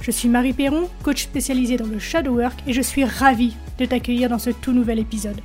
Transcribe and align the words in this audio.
Je 0.00 0.10
suis 0.10 0.28
Marie 0.28 0.52
Perron, 0.52 0.88
coach 1.02 1.24
spécialisée 1.24 1.76
dans 1.76 1.86
le 1.86 1.98
shadow 1.98 2.32
work 2.32 2.58
et 2.66 2.72
je 2.72 2.82
suis 2.82 3.04
ravie 3.04 3.54
de 3.78 3.84
t'accueillir 3.84 4.28
dans 4.28 4.38
ce 4.38 4.50
tout 4.50 4.72
nouvel 4.72 4.98
épisode. 4.98 5.40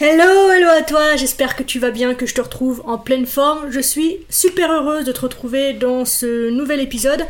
Hello, 0.00 0.50
hello 0.50 0.68
à 0.68 0.82
toi, 0.82 1.14
j'espère 1.14 1.54
que 1.54 1.62
tu 1.62 1.78
vas 1.78 1.92
bien, 1.92 2.14
que 2.14 2.26
je 2.26 2.34
te 2.34 2.40
retrouve 2.40 2.82
en 2.84 2.98
pleine 2.98 3.26
forme. 3.26 3.70
Je 3.70 3.78
suis 3.78 4.18
super 4.28 4.70
heureuse 4.70 5.04
de 5.04 5.12
te 5.12 5.20
retrouver 5.20 5.72
dans 5.72 6.04
ce 6.04 6.50
nouvel 6.50 6.80
épisode 6.80 7.24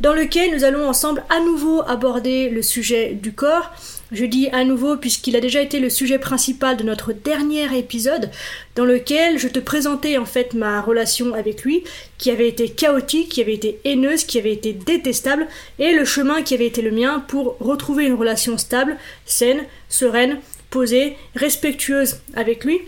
dans 0.00 0.14
lequel 0.14 0.54
nous 0.54 0.64
allons 0.64 0.88
ensemble 0.88 1.22
à 1.28 1.40
nouveau 1.40 1.82
aborder 1.86 2.48
le 2.48 2.62
sujet 2.62 3.12
du 3.12 3.32
corps. 3.32 3.70
Je 4.12 4.24
dis 4.24 4.48
à 4.52 4.64
nouveau 4.64 4.96
puisqu'il 4.96 5.34
a 5.34 5.40
déjà 5.40 5.60
été 5.60 5.80
le 5.80 5.90
sujet 5.90 6.20
principal 6.20 6.76
de 6.76 6.84
notre 6.84 7.12
dernier 7.12 7.76
épisode 7.76 8.30
dans 8.76 8.84
lequel 8.84 9.36
je 9.38 9.48
te 9.48 9.58
présentais 9.58 10.16
en 10.16 10.24
fait 10.24 10.54
ma 10.54 10.80
relation 10.80 11.34
avec 11.34 11.64
lui 11.64 11.82
qui 12.16 12.30
avait 12.30 12.48
été 12.48 12.68
chaotique, 12.68 13.30
qui 13.30 13.40
avait 13.40 13.54
été 13.54 13.80
haineuse, 13.84 14.22
qui 14.22 14.38
avait 14.38 14.52
été 14.52 14.72
détestable 14.72 15.48
et 15.80 15.92
le 15.92 16.04
chemin 16.04 16.42
qui 16.42 16.54
avait 16.54 16.66
été 16.66 16.82
le 16.82 16.92
mien 16.92 17.24
pour 17.26 17.56
retrouver 17.58 18.06
une 18.06 18.14
relation 18.14 18.58
stable, 18.58 18.96
saine, 19.24 19.64
sereine, 19.88 20.38
posée, 20.70 21.16
respectueuse 21.34 22.20
avec 22.34 22.64
lui 22.64 22.80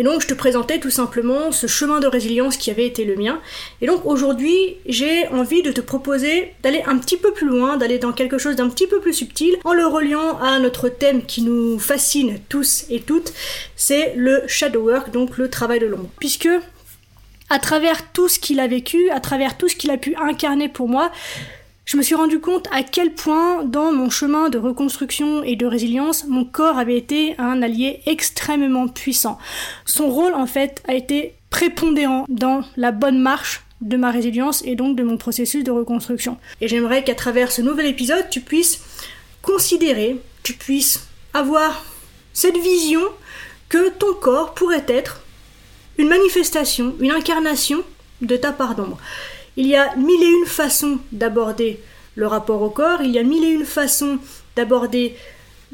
et 0.00 0.02
donc 0.02 0.22
je 0.22 0.26
te 0.26 0.32
présentais 0.32 0.80
tout 0.80 0.88
simplement 0.88 1.52
ce 1.52 1.66
chemin 1.66 2.00
de 2.00 2.06
résilience 2.06 2.56
qui 2.56 2.70
avait 2.70 2.86
été 2.86 3.04
le 3.04 3.16
mien. 3.16 3.38
Et 3.82 3.86
donc 3.86 4.06
aujourd'hui 4.06 4.76
j'ai 4.86 5.28
envie 5.28 5.60
de 5.60 5.72
te 5.72 5.82
proposer 5.82 6.54
d'aller 6.62 6.82
un 6.86 6.96
petit 6.96 7.18
peu 7.18 7.32
plus 7.32 7.46
loin, 7.46 7.76
d'aller 7.76 7.98
dans 7.98 8.12
quelque 8.12 8.38
chose 8.38 8.56
d'un 8.56 8.70
petit 8.70 8.86
peu 8.86 9.00
plus 9.00 9.12
subtil, 9.12 9.58
en 9.62 9.74
le 9.74 9.86
reliant 9.86 10.38
à 10.38 10.58
notre 10.58 10.88
thème 10.88 11.22
qui 11.26 11.42
nous 11.42 11.78
fascine 11.78 12.38
tous 12.48 12.86
et 12.88 13.00
toutes, 13.00 13.34
c'est 13.76 14.14
le 14.16 14.42
shadow 14.46 14.88
work, 14.88 15.10
donc 15.10 15.36
le 15.36 15.50
travail 15.50 15.80
de 15.80 15.86
l'ombre. 15.86 16.08
Puisque 16.18 16.48
à 17.50 17.58
travers 17.58 18.10
tout 18.12 18.28
ce 18.28 18.38
qu'il 18.38 18.58
a 18.58 18.68
vécu, 18.68 19.10
à 19.10 19.20
travers 19.20 19.58
tout 19.58 19.68
ce 19.68 19.76
qu'il 19.76 19.90
a 19.90 19.98
pu 19.98 20.16
incarner 20.16 20.70
pour 20.70 20.88
moi, 20.88 21.12
je 21.90 21.96
me 21.96 22.02
suis 22.02 22.14
rendu 22.14 22.38
compte 22.38 22.68
à 22.70 22.84
quel 22.84 23.14
point 23.14 23.64
dans 23.64 23.90
mon 23.90 24.10
chemin 24.10 24.48
de 24.48 24.58
reconstruction 24.58 25.42
et 25.42 25.56
de 25.56 25.66
résilience, 25.66 26.24
mon 26.28 26.44
corps 26.44 26.78
avait 26.78 26.96
été 26.96 27.34
un 27.36 27.62
allié 27.62 28.00
extrêmement 28.06 28.86
puissant. 28.86 29.38
Son 29.86 30.08
rôle 30.08 30.34
en 30.34 30.46
fait 30.46 30.84
a 30.86 30.94
été 30.94 31.34
prépondérant 31.50 32.26
dans 32.28 32.62
la 32.76 32.92
bonne 32.92 33.18
marche 33.18 33.64
de 33.80 33.96
ma 33.96 34.12
résilience 34.12 34.62
et 34.64 34.76
donc 34.76 34.94
de 34.96 35.02
mon 35.02 35.16
processus 35.16 35.64
de 35.64 35.72
reconstruction. 35.72 36.36
Et 36.60 36.68
j'aimerais 36.68 37.02
qu'à 37.02 37.16
travers 37.16 37.50
ce 37.50 37.60
nouvel 37.60 37.86
épisode, 37.86 38.30
tu 38.30 38.40
puisses 38.40 38.84
considérer, 39.42 40.16
tu 40.44 40.52
puisses 40.52 41.08
avoir 41.34 41.84
cette 42.32 42.56
vision 42.56 43.02
que 43.68 43.90
ton 43.90 44.14
corps 44.14 44.54
pourrait 44.54 44.86
être 44.86 45.22
une 45.98 46.08
manifestation, 46.08 46.94
une 47.00 47.10
incarnation 47.10 47.82
de 48.20 48.36
ta 48.36 48.52
part 48.52 48.76
d'ombre. 48.76 48.98
Il 49.60 49.66
y 49.66 49.76
a 49.76 49.94
mille 49.94 50.22
et 50.22 50.26
une 50.26 50.46
façons 50.46 51.00
d'aborder 51.12 51.80
le 52.14 52.26
rapport 52.26 52.62
au 52.62 52.70
corps, 52.70 53.02
il 53.02 53.10
y 53.10 53.18
a 53.18 53.22
mille 53.22 53.44
et 53.44 53.50
une 53.50 53.66
façons 53.66 54.18
d'aborder 54.56 55.14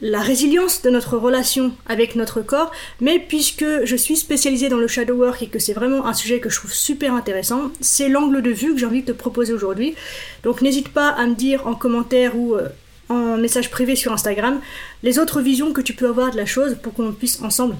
la 0.02 0.20
résilience 0.20 0.82
de 0.82 0.90
notre 0.90 1.16
relation 1.16 1.70
avec 1.86 2.16
notre 2.16 2.40
corps, 2.42 2.72
mais 3.00 3.20
puisque 3.20 3.64
je 3.84 3.94
suis 3.94 4.16
spécialisée 4.16 4.68
dans 4.68 4.76
le 4.76 4.88
shadow 4.88 5.14
work 5.14 5.40
et 5.40 5.46
que 5.46 5.60
c'est 5.60 5.72
vraiment 5.72 6.04
un 6.04 6.14
sujet 6.14 6.40
que 6.40 6.50
je 6.50 6.56
trouve 6.56 6.72
super 6.72 7.14
intéressant, 7.14 7.70
c'est 7.80 8.08
l'angle 8.08 8.42
de 8.42 8.50
vue 8.50 8.74
que 8.74 8.80
j'ai 8.80 8.86
envie 8.86 9.02
de 9.02 9.12
te 9.12 9.16
proposer 9.16 9.52
aujourd'hui. 9.52 9.94
Donc 10.42 10.62
n'hésite 10.62 10.88
pas 10.88 11.10
à 11.10 11.24
me 11.24 11.36
dire 11.36 11.64
en 11.68 11.76
commentaire 11.76 12.36
ou 12.36 12.56
euh, 12.56 12.68
en 13.08 13.36
message 13.36 13.70
privé 13.70 13.94
sur 13.94 14.12
Instagram 14.12 14.60
les 15.04 15.20
autres 15.20 15.40
visions 15.40 15.72
que 15.72 15.80
tu 15.80 15.92
peux 15.92 16.08
avoir 16.08 16.32
de 16.32 16.36
la 16.36 16.46
chose 16.46 16.76
pour 16.82 16.92
qu'on 16.92 17.12
puisse 17.12 17.40
ensemble 17.40 17.76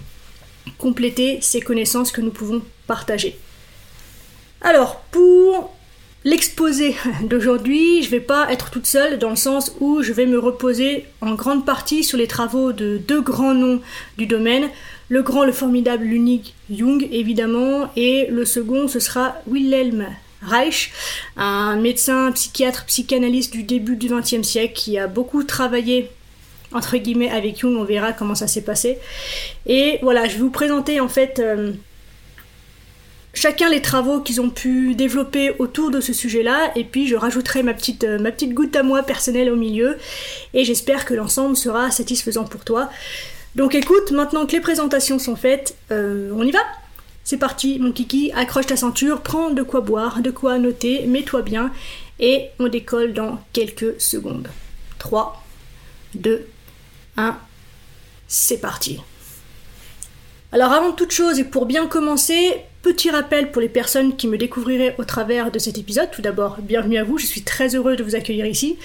compléter 0.78 1.41
ces 1.42 1.60
connaissances 1.60 2.12
que 2.12 2.20
nous 2.20 2.31
pouvons 2.31 2.62
partager. 2.86 3.36
Alors, 4.62 5.00
pour 5.10 5.75
L'exposé 6.26 6.97
d'aujourd'hui, 7.22 8.03
je 8.03 8.10
vais 8.10 8.19
pas 8.19 8.50
être 8.50 8.72
toute 8.72 8.88
seule 8.88 9.20
dans 9.20 9.31
le 9.31 9.37
sens 9.37 9.76
où 9.78 10.03
je 10.03 10.12
vais 10.12 10.26
me 10.26 10.41
reposer 10.41 11.04
en 11.20 11.37
grande 11.37 11.64
partie 11.64 12.03
sur 12.03 12.19
les 12.19 12.26
travaux 12.26 12.72
de 12.72 12.98
deux 12.98 13.20
grands 13.20 13.54
noms 13.54 13.81
du 14.19 14.26
domaine. 14.26 14.69
Le 15.09 15.22
grand, 15.22 15.44
le 15.44 15.53
formidable, 15.53 16.03
l'unique 16.03 16.56
Jung 16.69 17.06
évidemment, 17.12 17.92
et 17.94 18.26
le 18.28 18.44
second 18.44 18.88
ce 18.88 18.98
sera 18.98 19.37
Wilhelm 19.47 20.04
Reich, 20.42 20.91
un 21.37 21.76
médecin, 21.76 22.32
psychiatre, 22.32 22.87
psychanalyste 22.87 23.53
du 23.53 23.62
début 23.62 23.94
du 23.94 24.08
XXe 24.08 24.43
siècle 24.43 24.75
qui 24.75 24.98
a 24.98 25.06
beaucoup 25.06 25.44
travaillé 25.44 26.10
entre 26.72 26.97
guillemets 26.97 27.31
avec 27.31 27.60
Jung, 27.60 27.76
on 27.76 27.84
verra 27.84 28.12
comment 28.12 28.34
ça 28.34 28.48
s'est 28.48 28.64
passé. 28.64 28.98
Et 29.66 30.00
voilà, 30.03 30.26
je 30.26 30.32
vais 30.32 30.41
vous 30.41 30.50
présenter 30.50 30.98
en 30.98 31.08
fait 31.08 31.38
euh, 31.38 31.70
chacun 33.36 33.69
les 33.69 33.82
travaux 33.82 34.20
qu'ils 34.20 34.41
ont 34.41 34.50
pu 34.50 34.94
développer 34.94 35.52
autour 35.58 35.91
de 35.91 36.00
ce 36.00 36.12
sujet-là, 36.12 36.72
et 36.74 36.84
puis 36.84 37.06
je 37.06 37.14
rajouterai 37.14 37.62
ma 37.62 37.74
petite, 37.74 38.02
euh, 38.04 38.19
ma 38.19 38.32
petite 38.32 38.54
goutte 38.54 38.74
à 38.74 38.82
moi 38.82 39.02
personnelle 39.02 39.50
au 39.50 39.56
milieu, 39.56 39.98
et 40.54 40.64
j'espère 40.64 41.04
que 41.04 41.14
l'ensemble 41.14 41.56
sera 41.56 41.91
satisfaisant 41.91 42.44
pour 42.44 42.64
toi. 42.64 42.91
Donc 43.54 43.75
écoute, 43.75 44.10
maintenant 44.10 44.46
que 44.46 44.52
les 44.52 44.60
présentations 44.60 45.19
sont 45.19 45.36
faites, 45.36 45.76
euh, 45.92 46.32
on 46.34 46.42
y 46.42 46.50
va 46.50 46.60
C'est 47.25 47.36
parti, 47.36 47.78
mon 47.78 47.92
kiki, 47.92 48.32
accroche 48.34 48.66
ta 48.66 48.76
ceinture, 48.76 49.20
prends 49.20 49.50
de 49.50 49.62
quoi 49.62 49.82
boire, 49.82 50.22
de 50.22 50.30
quoi 50.30 50.58
noter, 50.58 51.06
mets-toi 51.06 51.42
bien, 51.42 51.70
et 52.19 52.46
on 52.58 52.69
décolle 52.69 53.12
dans 53.12 53.38
quelques 53.52 54.00
secondes. 54.00 54.48
3, 54.98 55.44
2, 56.14 56.46
1, 57.19 57.36
c'est 58.28 58.60
parti. 58.60 59.00
Alors 60.52 60.72
avant 60.72 60.92
toute 60.92 61.10
chose 61.10 61.38
et 61.38 61.44
pour 61.44 61.66
bien 61.66 61.86
commencer, 61.86 62.64
Petit 62.86 63.10
rappel 63.10 63.50
pour 63.50 63.60
les 63.60 63.69
personnes 63.69 64.14
qui 64.14 64.28
me 64.28 64.38
découvriraient 64.38 64.94
au 64.98 65.04
travers 65.04 65.50
de 65.50 65.58
cet 65.58 65.76
épisode. 65.76 66.08
Tout 66.12 66.22
d'abord, 66.22 66.58
bienvenue 66.60 66.98
à 66.98 67.02
vous, 67.02 67.19
je 67.19 67.26
suis 67.26 67.42
très 67.42 67.74
heureux 67.74 67.97
de 67.97 68.04
vous 68.04 68.14
accueillir 68.14 68.47
ici. 68.47 68.78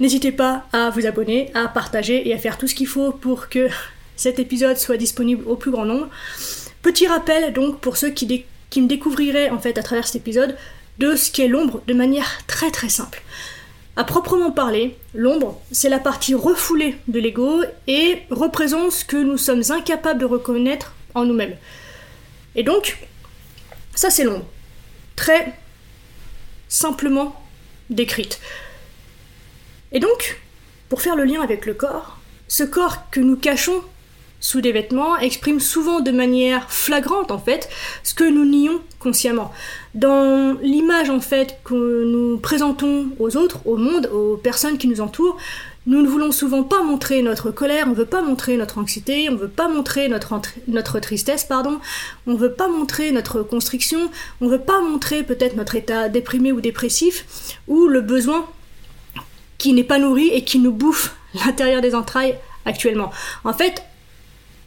N'hésitez 0.00 0.32
pas 0.32 0.64
à 0.72 0.90
vous 0.90 1.06
abonner, 1.06 1.48
à 1.54 1.68
partager 1.68 2.28
et 2.28 2.34
à 2.34 2.38
faire 2.38 2.58
tout 2.58 2.66
ce 2.66 2.74
qu'il 2.74 2.88
faut 2.88 3.12
pour 3.12 3.48
que 3.48 3.68
cet 4.16 4.40
épisode 4.40 4.76
soit 4.76 4.96
disponible 4.96 5.44
au 5.46 5.54
plus 5.54 5.70
grand 5.70 5.84
nombre. 5.84 6.08
Petit 6.82 7.06
rappel 7.06 7.52
donc 7.52 7.78
pour 7.78 7.96
ceux 7.96 8.10
qui, 8.10 8.44
me 8.76 8.88
découvriraient 8.88 9.50
en 9.50 9.60
fait 9.60 9.78
à 9.78 9.84
travers 9.84 10.08
cet 10.08 10.16
épisode 10.16 10.56
de 10.98 11.14
ce 11.14 11.30
qu'est 11.30 11.46
l'ombre 11.46 11.80
de 11.86 11.94
manière 11.94 12.40
très 12.48 12.72
très 12.72 12.88
simple. 12.88 13.22
À 13.94 14.02
proprement 14.02 14.50
parler, 14.50 14.96
l'ombre, 15.14 15.60
c'est 15.70 15.90
la 15.90 16.00
partie 16.00 16.34
refoulée 16.34 16.96
de 17.06 17.20
l'ego 17.20 17.62
et 17.86 18.18
représente 18.30 18.90
ce 18.90 19.04
que 19.04 19.16
nous 19.16 19.38
sommes 19.38 19.62
incapables 19.70 20.18
de 20.18 20.26
reconnaître 20.26 20.96
en 21.14 21.24
nous-mêmes. 21.24 21.54
Et 22.54 22.62
donc, 22.62 22.98
ça, 23.94 24.10
c'est 24.10 24.24
l'ombre. 24.24 24.46
Très 25.16 25.54
simplement 26.68 27.40
décrite. 27.90 28.40
Et 29.92 30.00
donc, 30.00 30.40
pour 30.88 31.02
faire 31.02 31.16
le 31.16 31.24
lien 31.24 31.42
avec 31.42 31.66
le 31.66 31.74
corps, 31.74 32.18
ce 32.48 32.64
corps 32.64 33.10
que 33.10 33.20
nous 33.20 33.36
cachons 33.36 33.82
sous 34.42 34.60
des 34.60 34.72
vêtements 34.72 35.16
exprime 35.18 35.60
souvent 35.60 36.00
de 36.00 36.10
manière 36.10 36.70
flagrante 36.70 37.30
en 37.30 37.38
fait 37.38 37.70
ce 38.02 38.12
que 38.12 38.24
nous 38.24 38.44
nions 38.44 38.82
consciemment. 38.98 39.52
Dans 39.94 40.58
l'image 40.60 41.08
en 41.08 41.20
fait 41.20 41.58
que 41.64 42.04
nous 42.04 42.38
présentons 42.38 43.06
aux 43.18 43.36
autres, 43.36 43.60
au 43.64 43.76
monde, 43.76 44.10
aux 44.12 44.36
personnes 44.36 44.76
qui 44.76 44.88
nous 44.88 45.00
entourent, 45.00 45.38
nous 45.86 46.02
ne 46.02 46.08
voulons 46.08 46.32
souvent 46.32 46.64
pas 46.64 46.82
montrer 46.82 47.22
notre 47.22 47.50
colère, 47.50 47.86
on 47.86 47.90
ne 47.90 47.94
veut 47.94 48.04
pas 48.04 48.22
montrer 48.22 48.56
notre 48.56 48.78
anxiété, 48.78 49.28
on 49.28 49.32
ne 49.32 49.38
veut 49.38 49.48
pas 49.48 49.68
montrer 49.68 50.08
notre, 50.08 50.34
notre 50.68 51.00
tristesse, 51.00 51.44
pardon, 51.44 51.80
on 52.26 52.32
ne 52.32 52.38
veut 52.38 52.52
pas 52.52 52.68
montrer 52.68 53.10
notre 53.10 53.42
constriction, 53.42 54.10
on 54.40 54.46
ne 54.46 54.50
veut 54.50 54.60
pas 54.60 54.80
montrer 54.80 55.22
peut-être 55.22 55.56
notre 55.56 55.76
état 55.76 56.08
déprimé 56.08 56.52
ou 56.52 56.60
dépressif, 56.60 57.56
ou 57.68 57.86
le 57.86 58.00
besoin 58.00 58.46
qui 59.58 59.72
n'est 59.72 59.84
pas 59.84 59.98
nourri 59.98 60.28
et 60.28 60.44
qui 60.44 60.58
nous 60.58 60.72
bouffe 60.72 61.16
l'intérieur 61.34 61.80
des 61.80 61.94
entrailles 61.94 62.36
actuellement. 62.64 63.10
En 63.44 63.52
fait, 63.52 63.82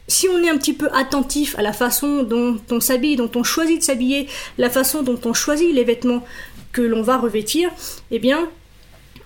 si 0.08 0.28
on 0.28 0.42
est 0.42 0.48
un 0.48 0.56
petit 0.56 0.72
peu 0.72 0.88
attentif 0.92 1.58
à 1.58 1.62
la 1.62 1.72
façon 1.72 2.22
dont 2.22 2.58
on 2.70 2.80
s'habille, 2.80 3.16
dont 3.16 3.30
on 3.34 3.42
choisit 3.42 3.78
de 3.78 3.84
s'habiller, 3.84 4.28
la 4.58 4.70
façon 4.70 5.02
dont 5.02 5.18
on 5.24 5.32
choisit 5.32 5.74
les 5.74 5.84
vêtements 5.84 6.24
que 6.72 6.82
l'on 6.82 7.02
va 7.02 7.16
revêtir, 7.16 7.70
eh 8.10 8.18
bien, 8.18 8.48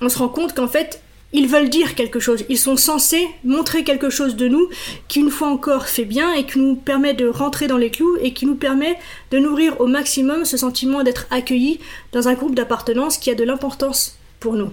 on 0.00 0.08
se 0.08 0.18
rend 0.18 0.28
compte 0.28 0.54
qu'en 0.54 0.68
fait, 0.68 1.02
ils 1.32 1.46
veulent 1.46 1.68
dire 1.68 1.94
quelque 1.94 2.18
chose, 2.18 2.44
ils 2.48 2.58
sont 2.58 2.76
censés 2.76 3.28
montrer 3.44 3.84
quelque 3.84 4.10
chose 4.10 4.34
de 4.34 4.48
nous 4.48 4.68
qui 5.06 5.20
une 5.20 5.30
fois 5.30 5.48
encore 5.48 5.86
fait 5.86 6.04
bien 6.04 6.32
et 6.32 6.44
qui 6.44 6.58
nous 6.58 6.74
permet 6.74 7.14
de 7.14 7.28
rentrer 7.28 7.68
dans 7.68 7.76
les 7.76 7.90
clous 7.90 8.16
et 8.20 8.32
qui 8.32 8.46
nous 8.46 8.56
permet 8.56 8.98
de 9.30 9.38
nourrir 9.38 9.80
au 9.80 9.86
maximum 9.86 10.44
ce 10.44 10.56
sentiment 10.56 11.04
d'être 11.04 11.26
accueillis 11.30 11.78
dans 12.12 12.26
un 12.26 12.34
groupe 12.34 12.56
d'appartenance 12.56 13.16
qui 13.16 13.30
a 13.30 13.34
de 13.34 13.44
l'importance 13.44 14.18
pour 14.40 14.54
nous. 14.54 14.72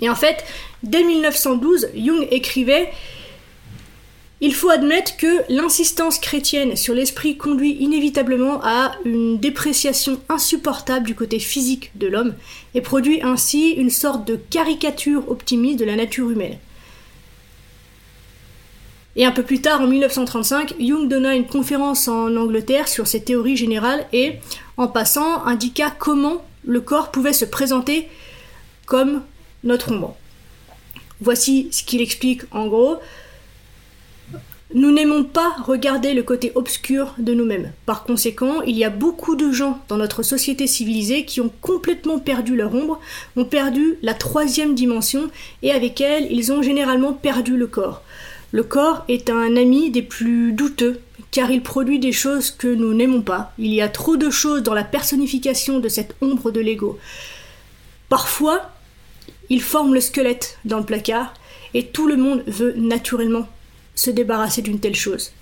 Et 0.00 0.08
en 0.08 0.14
fait, 0.14 0.44
dès 0.82 1.02
1912, 1.02 1.88
Jung 1.96 2.26
écrivait 2.30 2.92
il 4.40 4.54
faut 4.54 4.70
admettre 4.70 5.16
que 5.16 5.42
l'insistance 5.48 6.18
chrétienne 6.18 6.76
sur 6.76 6.94
l'esprit 6.94 7.36
conduit 7.36 7.76
inévitablement 7.80 8.60
à 8.62 8.92
une 9.04 9.38
dépréciation 9.38 10.20
insupportable 10.28 11.06
du 11.06 11.14
côté 11.14 11.38
physique 11.38 11.92
de 11.94 12.08
l'homme 12.08 12.34
et 12.74 12.80
produit 12.80 13.22
ainsi 13.22 13.70
une 13.70 13.90
sorte 13.90 14.26
de 14.26 14.36
caricature 14.36 15.30
optimiste 15.30 15.78
de 15.78 15.84
la 15.84 15.96
nature 15.96 16.30
humaine. 16.30 16.58
Et 19.16 19.24
un 19.24 19.30
peu 19.30 19.44
plus 19.44 19.60
tard, 19.60 19.80
en 19.80 19.86
1935, 19.86 20.74
Jung 20.80 21.08
donna 21.08 21.36
une 21.36 21.46
conférence 21.46 22.08
en 22.08 22.34
Angleterre 22.36 22.88
sur 22.88 23.06
ses 23.06 23.22
théories 23.22 23.56
générales 23.56 24.06
et, 24.12 24.34
en 24.76 24.88
passant, 24.88 25.44
indiqua 25.44 25.90
comment 25.90 26.44
le 26.64 26.80
corps 26.80 27.12
pouvait 27.12 27.32
se 27.32 27.44
présenter 27.44 28.08
comme 28.86 29.22
notre 29.62 29.92
ombre. 29.92 30.16
Voici 31.20 31.68
ce 31.70 31.84
qu'il 31.84 32.02
explique 32.02 32.42
en 32.50 32.66
gros. 32.66 32.98
Nous 34.74 34.90
n'aimons 34.90 35.22
pas 35.22 35.54
regarder 35.64 36.14
le 36.14 36.24
côté 36.24 36.50
obscur 36.56 37.14
de 37.18 37.32
nous-mêmes. 37.32 37.70
Par 37.86 38.02
conséquent, 38.02 38.60
il 38.62 38.76
y 38.76 38.82
a 38.82 38.90
beaucoup 38.90 39.36
de 39.36 39.52
gens 39.52 39.80
dans 39.86 39.96
notre 39.96 40.24
société 40.24 40.66
civilisée 40.66 41.24
qui 41.24 41.40
ont 41.40 41.52
complètement 41.60 42.18
perdu 42.18 42.56
leur 42.56 42.74
ombre, 42.74 42.98
ont 43.36 43.44
perdu 43.44 43.98
la 44.02 44.14
troisième 44.14 44.74
dimension, 44.74 45.30
et 45.62 45.70
avec 45.70 46.00
elle, 46.00 46.26
ils 46.28 46.52
ont 46.52 46.60
généralement 46.60 47.12
perdu 47.12 47.56
le 47.56 47.68
corps. 47.68 48.02
Le 48.50 48.64
corps 48.64 49.04
est 49.06 49.30
un 49.30 49.54
ami 49.54 49.92
des 49.92 50.02
plus 50.02 50.50
douteux, 50.50 50.98
car 51.30 51.52
il 51.52 51.62
produit 51.62 52.00
des 52.00 52.10
choses 52.10 52.50
que 52.50 52.66
nous 52.66 52.94
n'aimons 52.94 53.22
pas. 53.22 53.52
Il 53.58 53.72
y 53.72 53.80
a 53.80 53.88
trop 53.88 54.16
de 54.16 54.28
choses 54.28 54.64
dans 54.64 54.74
la 54.74 54.82
personnification 54.82 55.78
de 55.78 55.88
cette 55.88 56.16
ombre 56.20 56.50
de 56.50 56.58
l'ego. 56.58 56.98
Parfois, 58.08 58.72
il 59.50 59.62
forme 59.62 59.94
le 59.94 60.00
squelette 60.00 60.58
dans 60.64 60.78
le 60.78 60.84
placard, 60.84 61.32
et 61.74 61.86
tout 61.86 62.08
le 62.08 62.16
monde 62.16 62.42
veut 62.48 62.74
naturellement 62.76 63.46
se 63.94 64.10
débarrasser 64.10 64.62
d'une 64.62 64.80
telle 64.80 64.96
chose. 64.96 65.32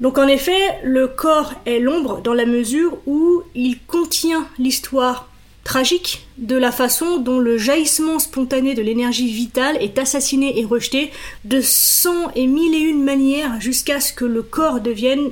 Donc 0.00 0.16
en 0.16 0.26
effet, 0.26 0.78
le 0.82 1.08
corps 1.08 1.52
est 1.66 1.78
l'ombre 1.78 2.22
dans 2.22 2.32
la 2.32 2.46
mesure 2.46 2.96
où 3.06 3.42
il 3.54 3.78
contient 3.86 4.46
l'histoire 4.58 5.28
tragique 5.62 6.26
de 6.38 6.56
la 6.56 6.72
façon 6.72 7.18
dont 7.18 7.38
le 7.38 7.58
jaillissement 7.58 8.18
spontané 8.18 8.74
de 8.74 8.82
l'énergie 8.82 9.30
vitale 9.30 9.76
est 9.80 9.98
assassiné 9.98 10.58
et 10.58 10.64
rejeté 10.64 11.10
de 11.44 11.60
cent 11.60 12.30
et 12.34 12.46
mille 12.46 12.74
et 12.74 12.78
une 12.78 13.04
manières 13.04 13.60
jusqu'à 13.60 14.00
ce 14.00 14.12
que 14.14 14.24
le 14.24 14.42
corps 14.42 14.80
devienne 14.80 15.30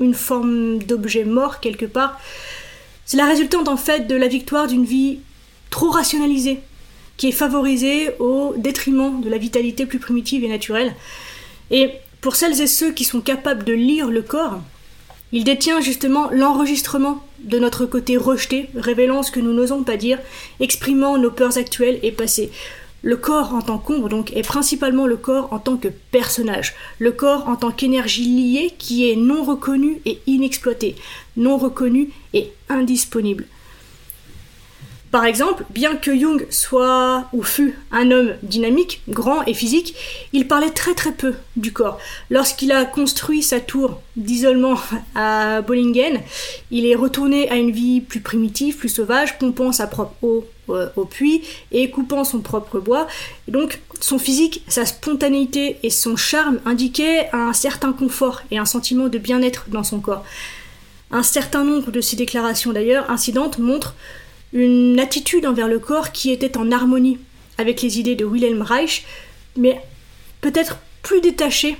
une 0.00 0.14
forme 0.14 0.82
d'objet 0.82 1.24
mort 1.24 1.60
quelque 1.60 1.86
part. 1.86 2.20
C'est 3.06 3.16
la 3.16 3.26
résultante 3.26 3.68
en 3.68 3.76
fait 3.76 4.06
de 4.06 4.14
la 4.14 4.28
victoire 4.28 4.66
d'une 4.66 4.84
vie 4.84 5.20
trop 5.70 5.90
rationalisée, 5.90 6.60
qui 7.16 7.28
est 7.28 7.32
favorisé 7.32 8.10
au 8.18 8.54
détriment 8.56 9.20
de 9.20 9.28
la 9.28 9.38
vitalité 9.38 9.86
plus 9.86 9.98
primitive 9.98 10.44
et 10.44 10.48
naturelle. 10.48 10.94
Et 11.70 11.90
pour 12.20 12.36
celles 12.36 12.60
et 12.60 12.66
ceux 12.66 12.92
qui 12.92 13.04
sont 13.04 13.20
capables 13.20 13.64
de 13.64 13.72
lire 13.72 14.10
le 14.10 14.22
corps, 14.22 14.60
il 15.32 15.44
détient 15.44 15.80
justement 15.80 16.30
l'enregistrement 16.30 17.22
de 17.40 17.58
notre 17.58 17.86
côté 17.86 18.16
rejeté, 18.16 18.68
révélant 18.76 19.22
ce 19.22 19.32
que 19.32 19.40
nous 19.40 19.52
n'osons 19.52 19.82
pas 19.82 19.96
dire, 19.96 20.18
exprimant 20.60 21.18
nos 21.18 21.30
peurs 21.30 21.58
actuelles 21.58 21.98
et 22.02 22.12
passées. 22.12 22.50
Le 23.02 23.16
corps 23.16 23.52
en 23.52 23.60
tant 23.60 23.78
qu'ombre, 23.78 24.08
donc, 24.08 24.34
est 24.34 24.46
principalement 24.46 25.06
le 25.06 25.16
corps 25.16 25.52
en 25.52 25.58
tant 25.58 25.76
que 25.76 25.88
personnage, 25.88 26.74
le 26.98 27.12
corps 27.12 27.48
en 27.48 27.56
tant 27.56 27.70
qu'énergie 27.70 28.24
liée 28.24 28.72
qui 28.78 29.10
est 29.10 29.16
non 29.16 29.42
reconnue 29.42 30.00
et 30.06 30.20
inexploitée, 30.26 30.94
non 31.36 31.58
reconnue 31.58 32.10
et 32.32 32.50
indisponible. 32.70 33.46
Par 35.14 35.26
exemple, 35.26 35.64
bien 35.70 35.94
que 35.94 36.18
Jung 36.18 36.44
soit 36.50 37.28
ou 37.32 37.44
fût 37.44 37.78
un 37.92 38.10
homme 38.10 38.34
dynamique, 38.42 39.00
grand 39.08 39.44
et 39.44 39.54
physique, 39.54 39.94
il 40.32 40.48
parlait 40.48 40.70
très 40.70 40.92
très 40.94 41.12
peu 41.12 41.34
du 41.54 41.72
corps. 41.72 42.00
Lorsqu'il 42.30 42.72
a 42.72 42.84
construit 42.84 43.40
sa 43.40 43.60
tour 43.60 44.00
d'isolement 44.16 44.76
à 45.14 45.60
Bollingen, 45.60 46.20
il 46.72 46.84
est 46.84 46.96
retourné 46.96 47.48
à 47.48 47.54
une 47.54 47.70
vie 47.70 48.00
plus 48.00 48.18
primitive, 48.18 48.76
plus 48.76 48.88
sauvage, 48.88 49.38
pompant 49.38 49.70
sa 49.70 49.86
propre 49.86 50.16
eau 50.22 50.48
euh, 50.70 50.88
au 50.96 51.04
puits 51.04 51.42
et 51.70 51.90
coupant 51.90 52.24
son 52.24 52.40
propre 52.40 52.80
bois. 52.80 53.06
donc 53.46 53.80
son 54.00 54.18
physique, 54.18 54.64
sa 54.66 54.84
spontanéité 54.84 55.76
et 55.84 55.90
son 55.90 56.16
charme 56.16 56.58
indiquaient 56.66 57.28
un 57.32 57.52
certain 57.52 57.92
confort 57.92 58.42
et 58.50 58.58
un 58.58 58.64
sentiment 58.64 59.06
de 59.06 59.18
bien-être 59.18 59.66
dans 59.68 59.84
son 59.84 60.00
corps. 60.00 60.24
Un 61.12 61.22
certain 61.22 61.62
nombre 61.62 61.92
de 61.92 62.00
ces 62.00 62.16
déclarations 62.16 62.72
d'ailleurs 62.72 63.08
incidentes 63.08 63.60
montrent 63.60 63.94
une 64.54 64.98
attitude 65.00 65.44
envers 65.44 65.68
le 65.68 65.78
corps 65.78 66.12
qui 66.12 66.30
était 66.30 66.56
en 66.56 66.72
harmonie 66.72 67.18
avec 67.58 67.82
les 67.82 67.98
idées 67.98 68.14
de 68.14 68.24
Wilhelm 68.24 68.62
Reich, 68.62 69.04
mais 69.56 69.80
peut-être 70.40 70.78
plus 71.02 71.20
détachée, 71.20 71.76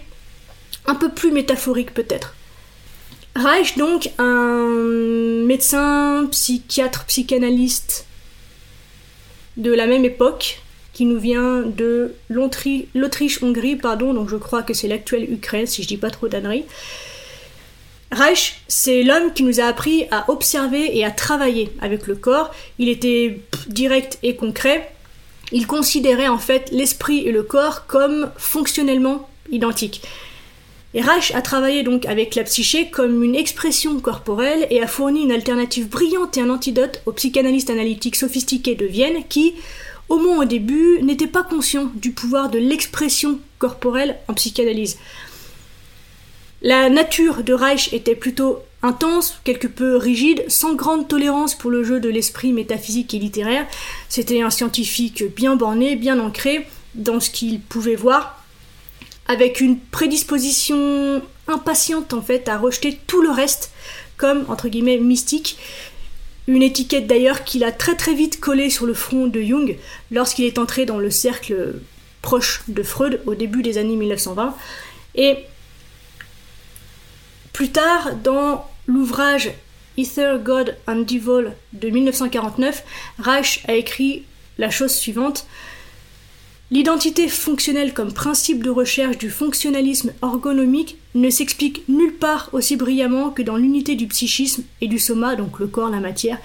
un 0.86 0.94
peu 0.94 1.08
plus 1.08 1.30
métaphorique 1.30 1.94
peut-être. 1.94 2.34
Reich, 3.36 3.76
donc, 3.78 4.10
un 4.18 4.68
médecin, 5.46 6.28
psychiatre, 6.30 7.04
psychanalyste 7.06 8.06
de 9.56 9.72
la 9.72 9.86
même 9.86 10.04
époque, 10.04 10.60
qui 10.92 11.06
nous 11.06 11.18
vient 11.18 11.62
de 11.62 12.14
l'Autriche-Hongrie, 12.28 13.76
pardon, 13.76 14.14
donc 14.14 14.28
je 14.28 14.36
crois 14.36 14.62
que 14.62 14.74
c'est 14.74 14.86
l'actuelle 14.86 15.30
Ukraine, 15.30 15.66
si 15.66 15.82
je 15.82 15.88
dis 15.88 15.96
pas 15.96 16.10
trop 16.10 16.28
d'anneries. 16.28 16.64
Reich, 18.14 18.60
c'est 18.68 19.02
l'homme 19.02 19.32
qui 19.32 19.42
nous 19.42 19.60
a 19.60 19.64
appris 19.64 20.06
à 20.10 20.30
observer 20.30 20.96
et 20.96 21.04
à 21.04 21.10
travailler 21.10 21.72
avec 21.80 22.06
le 22.06 22.14
corps. 22.14 22.54
Il 22.78 22.88
était 22.88 23.40
direct 23.66 24.18
et 24.22 24.36
concret. 24.36 24.90
Il 25.52 25.66
considérait 25.66 26.28
en 26.28 26.38
fait 26.38 26.70
l'esprit 26.70 27.26
et 27.26 27.32
le 27.32 27.42
corps 27.42 27.86
comme 27.86 28.30
fonctionnellement 28.36 29.28
identiques. 29.50 30.02
Et 30.94 31.00
Reich 31.00 31.32
a 31.34 31.42
travaillé 31.42 31.82
donc 31.82 32.06
avec 32.06 32.36
la 32.36 32.44
psyché 32.44 32.88
comme 32.88 33.24
une 33.24 33.34
expression 33.34 33.98
corporelle 33.98 34.68
et 34.70 34.80
a 34.80 34.86
fourni 34.86 35.24
une 35.24 35.32
alternative 35.32 35.88
brillante 35.88 36.36
et 36.36 36.40
un 36.40 36.50
antidote 36.50 37.02
aux 37.06 37.12
psychanalystes 37.12 37.70
analytiques 37.70 38.14
sophistiqués 38.14 38.76
de 38.76 38.86
Vienne 38.86 39.24
qui, 39.28 39.54
au 40.08 40.18
moins 40.18 40.42
au 40.42 40.44
début, 40.44 41.02
n'étaient 41.02 41.26
pas 41.26 41.42
conscients 41.42 41.90
du 41.96 42.12
pouvoir 42.12 42.48
de 42.48 42.60
l'expression 42.60 43.40
corporelle 43.58 44.18
en 44.28 44.34
psychanalyse. 44.34 44.98
La 46.64 46.88
nature 46.88 47.44
de 47.44 47.52
Reich 47.52 47.92
était 47.92 48.14
plutôt 48.14 48.62
intense, 48.80 49.38
quelque 49.44 49.66
peu 49.66 49.98
rigide, 49.98 50.46
sans 50.48 50.74
grande 50.74 51.06
tolérance 51.06 51.54
pour 51.54 51.70
le 51.70 51.84
jeu 51.84 52.00
de 52.00 52.08
l'esprit 52.08 52.54
métaphysique 52.54 53.12
et 53.12 53.18
littéraire. 53.18 53.66
C'était 54.08 54.40
un 54.40 54.48
scientifique 54.48 55.24
bien 55.36 55.56
borné, 55.56 55.94
bien 55.94 56.18
ancré 56.18 56.66
dans 56.94 57.20
ce 57.20 57.28
qu'il 57.28 57.60
pouvait 57.60 57.96
voir, 57.96 58.42
avec 59.28 59.60
une 59.60 59.78
prédisposition 59.78 61.20
impatiente 61.48 62.14
en 62.14 62.22
fait 62.22 62.48
à 62.48 62.56
rejeter 62.56 62.98
tout 63.06 63.20
le 63.20 63.30
reste 63.30 63.70
comme 64.16 64.46
entre 64.48 64.68
guillemets 64.68 64.96
mystique. 64.96 65.58
Une 66.46 66.62
étiquette 66.62 67.06
d'ailleurs 67.06 67.44
qu'il 67.44 67.62
a 67.64 67.72
très 67.72 67.94
très 67.94 68.14
vite 68.14 68.40
collée 68.40 68.70
sur 68.70 68.86
le 68.86 68.94
front 68.94 69.26
de 69.26 69.42
Jung 69.42 69.76
lorsqu'il 70.10 70.46
est 70.46 70.58
entré 70.58 70.86
dans 70.86 70.98
le 70.98 71.10
cercle 71.10 71.74
proche 72.22 72.62
de 72.68 72.82
Freud 72.82 73.20
au 73.26 73.34
début 73.34 73.62
des 73.62 73.76
années 73.76 73.96
1920. 73.96 74.56
Et 75.16 75.44
plus 77.54 77.70
tard, 77.70 78.16
dans 78.16 78.66
l'ouvrage 78.88 79.52
Ether, 79.96 80.38
God 80.44 80.76
and 80.88 81.02
Devil 81.02 81.52
de 81.72 81.88
1949, 81.88 82.82
Reich 83.20 83.62
a 83.68 83.74
écrit 83.74 84.24
la 84.58 84.70
chose 84.70 84.92
suivante. 84.92 85.46
L'identité 86.72 87.28
fonctionnelle 87.28 87.94
comme 87.94 88.12
principe 88.12 88.64
de 88.64 88.70
recherche 88.70 89.18
du 89.18 89.30
fonctionnalisme 89.30 90.12
ergonomique 90.20 90.96
ne 91.14 91.30
s'explique 91.30 91.84
nulle 91.88 92.14
part 92.14 92.50
aussi 92.52 92.74
brillamment 92.74 93.30
que 93.30 93.42
dans 93.42 93.56
l'unité 93.56 93.94
du 93.94 94.08
psychisme 94.08 94.64
et 94.80 94.88
du 94.88 94.98
soma, 94.98 95.36
donc 95.36 95.60
le 95.60 95.68
corps, 95.68 95.90
la 95.90 96.00
matière, 96.00 96.38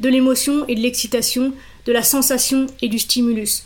de 0.00 0.08
l'émotion 0.08 0.66
et 0.66 0.74
de 0.74 0.80
l'excitation, 0.80 1.52
de 1.86 1.92
la 1.92 2.02
sensation 2.02 2.66
et 2.82 2.88
du 2.88 2.98
stimulus. 2.98 3.62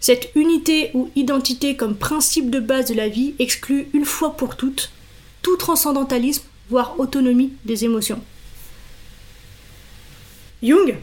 Cette 0.00 0.32
unité 0.34 0.90
ou 0.94 1.08
identité 1.14 1.76
comme 1.76 1.94
principe 1.94 2.50
de 2.50 2.58
base 2.58 2.86
de 2.86 2.94
la 2.94 3.08
vie 3.08 3.34
exclut 3.38 3.86
une 3.92 4.04
fois 4.04 4.36
pour 4.36 4.56
toutes 4.56 4.90
tout 5.42 5.56
transcendantalisme, 5.56 6.44
voire 6.70 6.98
autonomie 6.98 7.52
des 7.64 7.84
émotions. 7.84 8.20
Jung, 10.62 10.96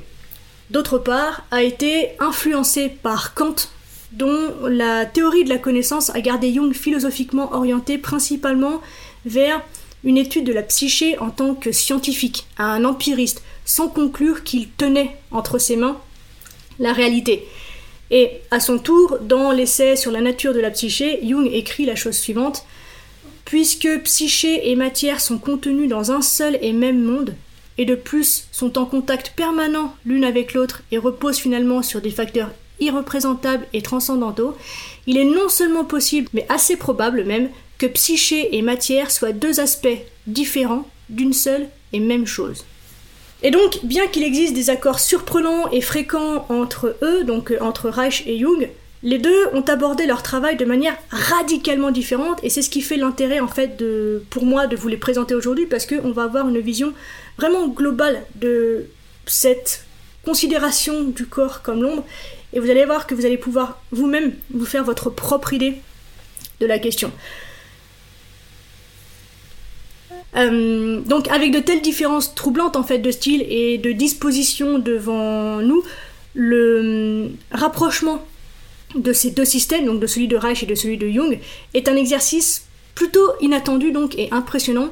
d'autre 0.70 0.98
part, 0.98 1.44
a 1.52 1.64
été 1.64 2.12
influencé 2.20 2.90
par 2.90 3.34
Kant, 3.34 3.56
dont 4.14 4.54
la 4.68 5.06
théorie 5.06 5.44
de 5.44 5.50
la 5.50 5.58
connaissance 5.58 6.10
a 6.10 6.22
gardé 6.22 6.54
Jung 6.54 6.74
philosophiquement 6.74 7.54
orienté 7.54 7.98
principalement 7.98 8.82
vers 9.26 9.62
une 10.04 10.18
étude 10.18 10.46
de 10.46 10.54
la 10.54 10.64
psyché 10.64 11.18
en 11.20 11.30
tant 11.30 11.56
que 11.56 11.72
scientifique, 11.72 12.48
à 12.58 12.66
un 12.72 12.86
empiriste, 12.86 13.44
sans 13.66 13.90
conclure 13.90 14.44
qu'il 14.44 14.70
tenait 14.70 15.18
entre 15.32 15.58
ses 15.58 15.76
mains 15.76 16.00
la 16.80 16.94
réalité. 16.94 17.46
Et 18.10 18.42
à 18.50 18.60
son 18.60 18.80
tour, 18.80 19.20
dans 19.22 19.52
l'essai 19.52 19.96
sur 19.96 20.12
la 20.12 20.22
nature 20.22 20.54
de 20.54 20.60
la 20.60 20.72
psyché, 20.72 21.20
Jung 21.24 21.48
écrit 21.52 21.86
la 21.86 21.96
chose 21.96 22.16
suivante 22.16 22.66
puisque 23.50 23.90
psyché 24.04 24.70
et 24.70 24.76
matière 24.76 25.20
sont 25.20 25.40
contenus 25.40 25.90
dans 25.90 26.12
un 26.12 26.22
seul 26.22 26.60
et 26.62 26.72
même 26.72 27.02
monde, 27.02 27.34
et 27.80 27.86
de 27.86 27.96
plus 27.96 28.48
sont 28.52 28.78
en 28.78 28.86
contact 28.86 29.34
permanent 29.36 29.96
l'une 30.06 30.24
avec 30.24 30.54
l'autre 30.54 30.84
et 30.92 31.00
reposent 31.00 31.40
finalement 31.40 31.82
sur 31.82 32.00
des 32.00 32.12
facteurs 32.12 32.52
irreprésentables 32.80 33.66
et 33.74 33.82
transcendantaux, 33.82 34.56
il 35.08 35.18
est 35.18 35.26
non 35.26 35.50
seulement 35.50 35.84
possible, 35.84 36.30
mais 36.34 36.46
assez 36.48 36.76
probable 36.76 37.24
même, 37.24 37.50
que 37.80 37.88
psyché 37.88 38.56
et 38.56 38.62
matière 38.62 39.10
soient 39.10 39.32
deux 39.32 39.60
aspects 39.60 39.98
différents 40.28 40.88
d'une 41.10 41.34
seule 41.34 41.70
et 41.92 42.00
même 42.00 42.28
chose. 42.28 42.66
Et 43.42 43.50
donc, 43.50 43.80
bien 43.84 44.06
qu'il 44.06 44.24
existe 44.24 44.54
des 44.54 44.70
accords 44.70 45.00
surprenants 45.00 45.72
et 45.72 45.82
fréquents 45.82 46.46
entre 46.50 46.98
eux, 47.02 47.24
donc 47.24 47.50
euh, 47.50 47.58
entre 47.62 47.90
Reich 47.90 48.28
et 48.28 48.38
Jung, 48.38 48.70
les 49.02 49.18
deux 49.18 49.48
ont 49.54 49.62
abordé 49.62 50.06
leur 50.06 50.24
travail 50.24 50.58
de 50.58 50.66
manière 50.66 50.98
radicalement 51.10 51.92
différente 51.92 52.40
et 52.44 52.50
c'est 52.50 52.62
ce 52.62 52.70
qui 52.70 52.82
fait 52.82 52.98
l'intérêt 52.98 53.40
en 53.40 53.48
fait 53.48 53.78
de, 53.78 54.24
pour 54.30 54.46
moi 54.46 54.68
de 54.68 54.76
vous 54.76 54.90
les 54.90 54.98
présenter 54.98 55.36
aujourd'hui 55.36 55.66
parce 55.66 55.86
qu'on 55.86 56.12
va 56.12 56.24
avoir 56.24 56.50
une 56.50 56.60
vision 56.60 56.94
vraiment 57.38 57.68
globale 57.68 58.24
de 58.36 58.88
cette 59.26 59.86
considération 60.26 61.06
du 61.06 61.26
corps 61.26 61.62
comme 61.62 61.82
l'ombre 61.82 62.04
et 62.52 62.60
vous 62.60 62.70
allez 62.70 62.84
voir 62.84 63.08
que 63.08 63.16
vous 63.16 63.26
allez 63.26 63.38
pouvoir 63.38 63.82
vous-même 63.92 64.34
vous 64.54 64.66
faire 64.66 64.84
votre 64.84 65.10
propre 65.10 65.54
idée 65.54 65.78
de 66.60 66.66
la 66.66 66.78
question. 66.78 67.12
Euh, 70.36 71.00
donc 71.02 71.28
avec 71.30 71.52
de 71.52 71.60
telles 71.60 71.82
différences 71.82 72.36
troublantes 72.36 72.76
en 72.76 72.84
fait 72.84 73.00
de 73.00 73.12
style 73.12 73.46
et 73.48 73.78
de 73.78 73.94
disposition 73.94 74.78
devant 74.78 75.62
nous, 75.62 75.84
le 76.36 77.30
rapprochement 77.52 78.24
de 78.96 79.14
ces 79.14 79.32
deux 79.32 79.46
systèmes, 79.46 79.86
donc 79.86 80.00
de 80.00 80.08
celui 80.08 80.28
de 80.28 80.38
Reich 80.38 80.64
et 80.64 80.66
de 80.66 80.76
celui 80.76 80.98
de 80.98 81.10
Jung, 81.10 81.40
est 81.74 81.88
un 81.88 81.96
exercice 81.96 82.66
plutôt 82.96 83.32
inattendu 83.42 83.92
donc 83.92 84.18
et 84.18 84.30
impressionnant. 84.32 84.90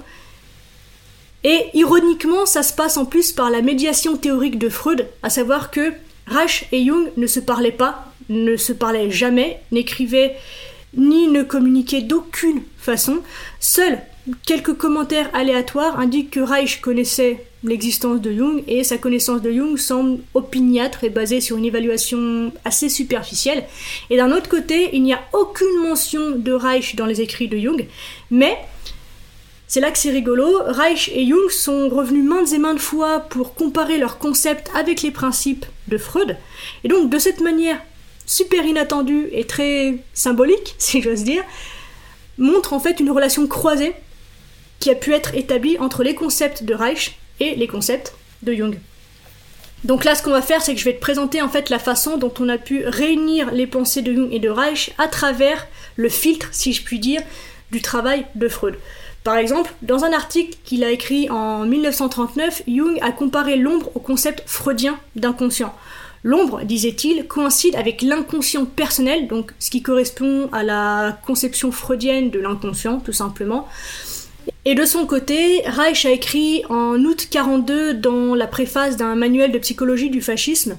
Et 1.44 1.66
ironiquement, 1.74 2.46
ça 2.46 2.64
se 2.64 2.74
passe 2.74 2.98
en 2.98 3.06
plus 3.06 3.32
par 3.32 3.50
la 3.50 3.62
médiation 3.62 4.18
théorique 4.18 4.60
de 4.60 4.70
Freud, 4.70 5.08
à 5.24 5.30
savoir 5.30 5.72
que 5.72 5.94
Reich 6.28 6.66
et 6.72 6.86
Jung 6.86 7.10
ne 7.16 7.28
se 7.28 7.40
parlaient 7.40 7.72
pas, 7.72 8.12
ne 8.30 8.56
se 8.56 8.74
parlaient 8.74 9.12
jamais, 9.12 9.62
n'écrivaient 9.72 10.36
ni 10.96 11.28
ne 11.28 11.44
communiquaient 11.44 12.02
d'aucune 12.02 12.62
façon. 12.78 13.20
Seuls 13.60 14.00
quelques 14.46 14.74
commentaires 14.74 15.30
aléatoires 15.34 16.00
indiquent 16.00 16.32
que 16.32 16.40
Reich 16.40 16.82
connaissait 16.82 17.46
l'existence 17.64 18.22
de 18.22 18.32
Jung 18.32 18.64
et 18.68 18.84
sa 18.84 18.98
connaissance 18.98 19.42
de 19.42 19.52
Jung 19.52 19.78
semble 19.78 20.20
opiniâtre 20.34 21.04
et 21.04 21.10
basée 21.10 21.42
sur 21.42 21.58
une 21.58 21.66
évaluation 21.66 22.52
assez 22.66 22.90
superficielle. 22.90 23.66
Et 24.10 24.18
d'un 24.18 24.32
autre 24.32 24.50
côté, 24.50 24.90
il 24.94 25.04
n'y 25.04 25.14
a 25.14 25.22
aucune 25.34 25.82
mention 25.82 26.32
de 26.32 26.52
Reich 26.52 26.96
dans 26.96 27.06
les 27.06 27.22
écrits 27.22 27.48
de 27.48 27.58
Jung, 27.58 27.86
mais 28.32 28.58
c'est 29.68 29.82
là 29.82 29.92
que 29.92 29.98
c'est 29.98 30.12
rigolo, 30.12 30.48
Reich 30.66 31.10
et 31.14 31.28
Jung 31.28 31.50
sont 31.50 31.90
revenus 31.90 32.24
maintes 32.24 32.54
et 32.54 32.58
maintes 32.58 32.80
fois 32.80 33.20
pour 33.20 33.54
comparer 33.54 33.98
leurs 33.98 34.18
concepts 34.18 34.70
avec 34.76 35.02
les 35.02 35.12
principes 35.12 35.66
de 35.88 35.98
Freud, 35.98 36.38
et 36.84 36.88
donc 36.88 37.10
de 37.10 37.20
cette 37.20 37.42
manière 37.42 37.80
super 38.26 38.66
inattendue 38.66 39.28
et 39.32 39.46
très 39.46 39.98
symbolique, 40.14 40.76
si 40.78 41.02
j'ose 41.02 41.24
dire, 41.24 41.44
montre 42.38 42.74
en 42.74 42.80
fait 42.80 43.00
une 43.00 43.12
relation 43.12 43.48
croisée 43.48 43.94
a 44.90 44.96
pu 44.96 45.14
être 45.14 45.36
établie 45.36 45.78
entre 45.80 46.04
les 46.04 46.16
concepts 46.16 46.64
de 46.64 46.74
Reich 46.74 47.18
et 47.40 47.56
les 47.56 47.68
concepts 47.68 48.14
de 48.44 48.54
Jung. 48.54 48.78
Donc 49.84 50.04
là, 50.04 50.16
ce 50.16 50.24
qu'on 50.24 50.32
va 50.32 50.42
faire, 50.42 50.62
c'est 50.62 50.74
que 50.74 50.80
je 50.80 50.86
vais 50.86 50.96
te 50.96 51.02
présenter 51.02 51.42
en 51.42 51.50
fait 51.50 51.70
la 51.70 51.80
façon 51.80 52.18
dont 52.18 52.34
on 52.40 52.50
a 52.50 52.58
pu 52.58 52.84
réunir 52.86 53.52
les 53.52 53.68
pensées 53.68 54.02
de 54.02 54.14
Jung 54.14 54.30
et 54.32 54.40
de 54.40 54.50
Reich 54.50 54.92
à 54.98 55.08
travers 55.08 55.68
le 55.96 56.10
filtre, 56.10 56.50
si 56.52 56.74
je 56.74 56.84
puis 56.84 57.00
dire, 57.00 57.22
du 57.72 57.82
travail 57.82 58.26
de 58.36 58.48
Freud. 58.48 58.76
Par 59.24 59.36
exemple, 59.36 59.74
dans 59.82 60.04
un 60.04 60.14
article 60.14 60.58
qu'il 60.64 60.84
a 60.84 60.92
écrit 60.92 61.30
en 61.30 61.66
1939, 61.66 62.64
Jung 62.68 62.98
a 63.02 63.12
comparé 63.12 63.58
l'ombre 63.58 63.92
au 63.94 64.00
concept 64.00 64.44
freudien 64.46 65.00
d'inconscient. 65.16 65.74
L'ombre, 66.24 66.62
disait-il, 66.64 67.28
coïncide 67.28 67.76
avec 67.76 68.02
l'inconscient 68.02 68.66
personnel, 68.66 69.28
donc 69.28 69.54
ce 69.60 69.70
qui 69.70 69.82
correspond 69.82 70.50
à 70.52 70.64
la 70.64 71.18
conception 71.26 71.72
freudienne 71.72 72.32
de 72.32 72.40
l'inconscient, 72.40 73.00
tout 73.00 73.14
simplement. 73.14 73.68
Et 74.66 74.76
de 74.76 74.86
son 74.86 75.06
côté, 75.06 75.62
Reich 75.66 76.06
a 76.06 76.12
écrit 76.12 76.64
en 76.70 77.00
août 77.04 77.28
42 77.30 77.94
dans 77.94 78.36
la 78.36 78.48
préface 78.48 78.98
d'un 78.98 79.16
manuel 79.16 79.52
de 79.52 79.60
psychologie 79.60 80.10
du 80.10 80.22
fascisme 80.22 80.78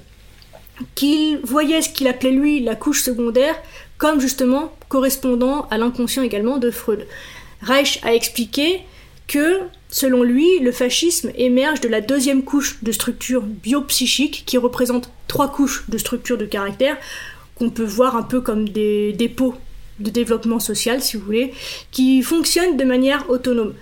qu'il 0.95 1.39
voyait 1.43 1.81
ce 1.81 1.89
qu'il 1.89 2.07
appelait 2.07 2.31
lui 2.31 2.61
la 2.61 2.75
couche 2.75 3.01
secondaire 3.01 3.55
comme 3.97 4.21
justement 4.21 4.71
correspondant 4.87 5.67
à 5.71 5.77
l'inconscient 5.77 6.23
également 6.23 6.57
de 6.57 6.71
Freud. 6.71 7.05
Reich 7.61 7.99
a 8.03 8.13
expliqué 8.13 8.81
que, 9.27 9.59
selon 9.89 10.23
lui, 10.23 10.59
le 10.59 10.71
fascisme 10.71 11.31
émerge 11.35 11.81
de 11.81 11.89
la 11.89 12.01
deuxième 12.01 12.43
couche 12.43 12.81
de 12.81 12.91
structure 12.91 13.41
biopsychique 13.41 14.43
qui 14.45 14.57
représente 14.57 15.09
trois 15.27 15.51
couches 15.51 15.85
de 15.89 15.97
structure 15.97 16.37
de 16.37 16.45
caractère 16.45 16.97
qu'on 17.55 17.69
peut 17.69 17.83
voir 17.83 18.15
un 18.15 18.23
peu 18.23 18.39
comme 18.39 18.69
des 18.69 19.13
dépôts 19.13 19.55
de 19.99 20.09
développement 20.09 20.59
social, 20.59 21.01
si 21.01 21.17
vous 21.17 21.25
voulez, 21.25 21.53
qui 21.91 22.21
fonctionne 22.21 22.77
de 22.77 22.83
manière 22.83 23.29
autonome. 23.29 23.73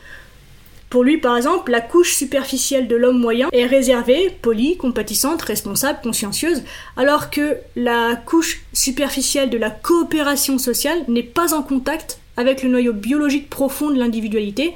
Pour 0.89 1.03
lui, 1.03 1.17
par 1.17 1.35
exemple, 1.35 1.71
la 1.71 1.81
couche 1.81 2.13
superficielle 2.13 2.87
de 2.87 2.95
l'homme 2.95 3.19
moyen 3.19 3.49
est 3.51 3.65
réservée, 3.65 4.33
polie, 4.41 4.77
compatissante, 4.77 5.41
responsable, 5.41 5.99
consciencieuse, 6.01 6.63
alors 6.95 7.29
que 7.29 7.57
la 7.75 8.15
couche 8.15 8.61
superficielle 8.71 9.49
de 9.49 9.57
la 9.57 9.69
coopération 9.69 10.57
sociale 10.57 11.03
n'est 11.09 11.23
pas 11.23 11.53
en 11.53 11.61
contact 11.61 12.19
avec 12.37 12.63
le 12.63 12.69
noyau 12.69 12.93
biologique 12.93 13.49
profond 13.49 13.89
de 13.89 13.99
l'individualité. 13.99 14.75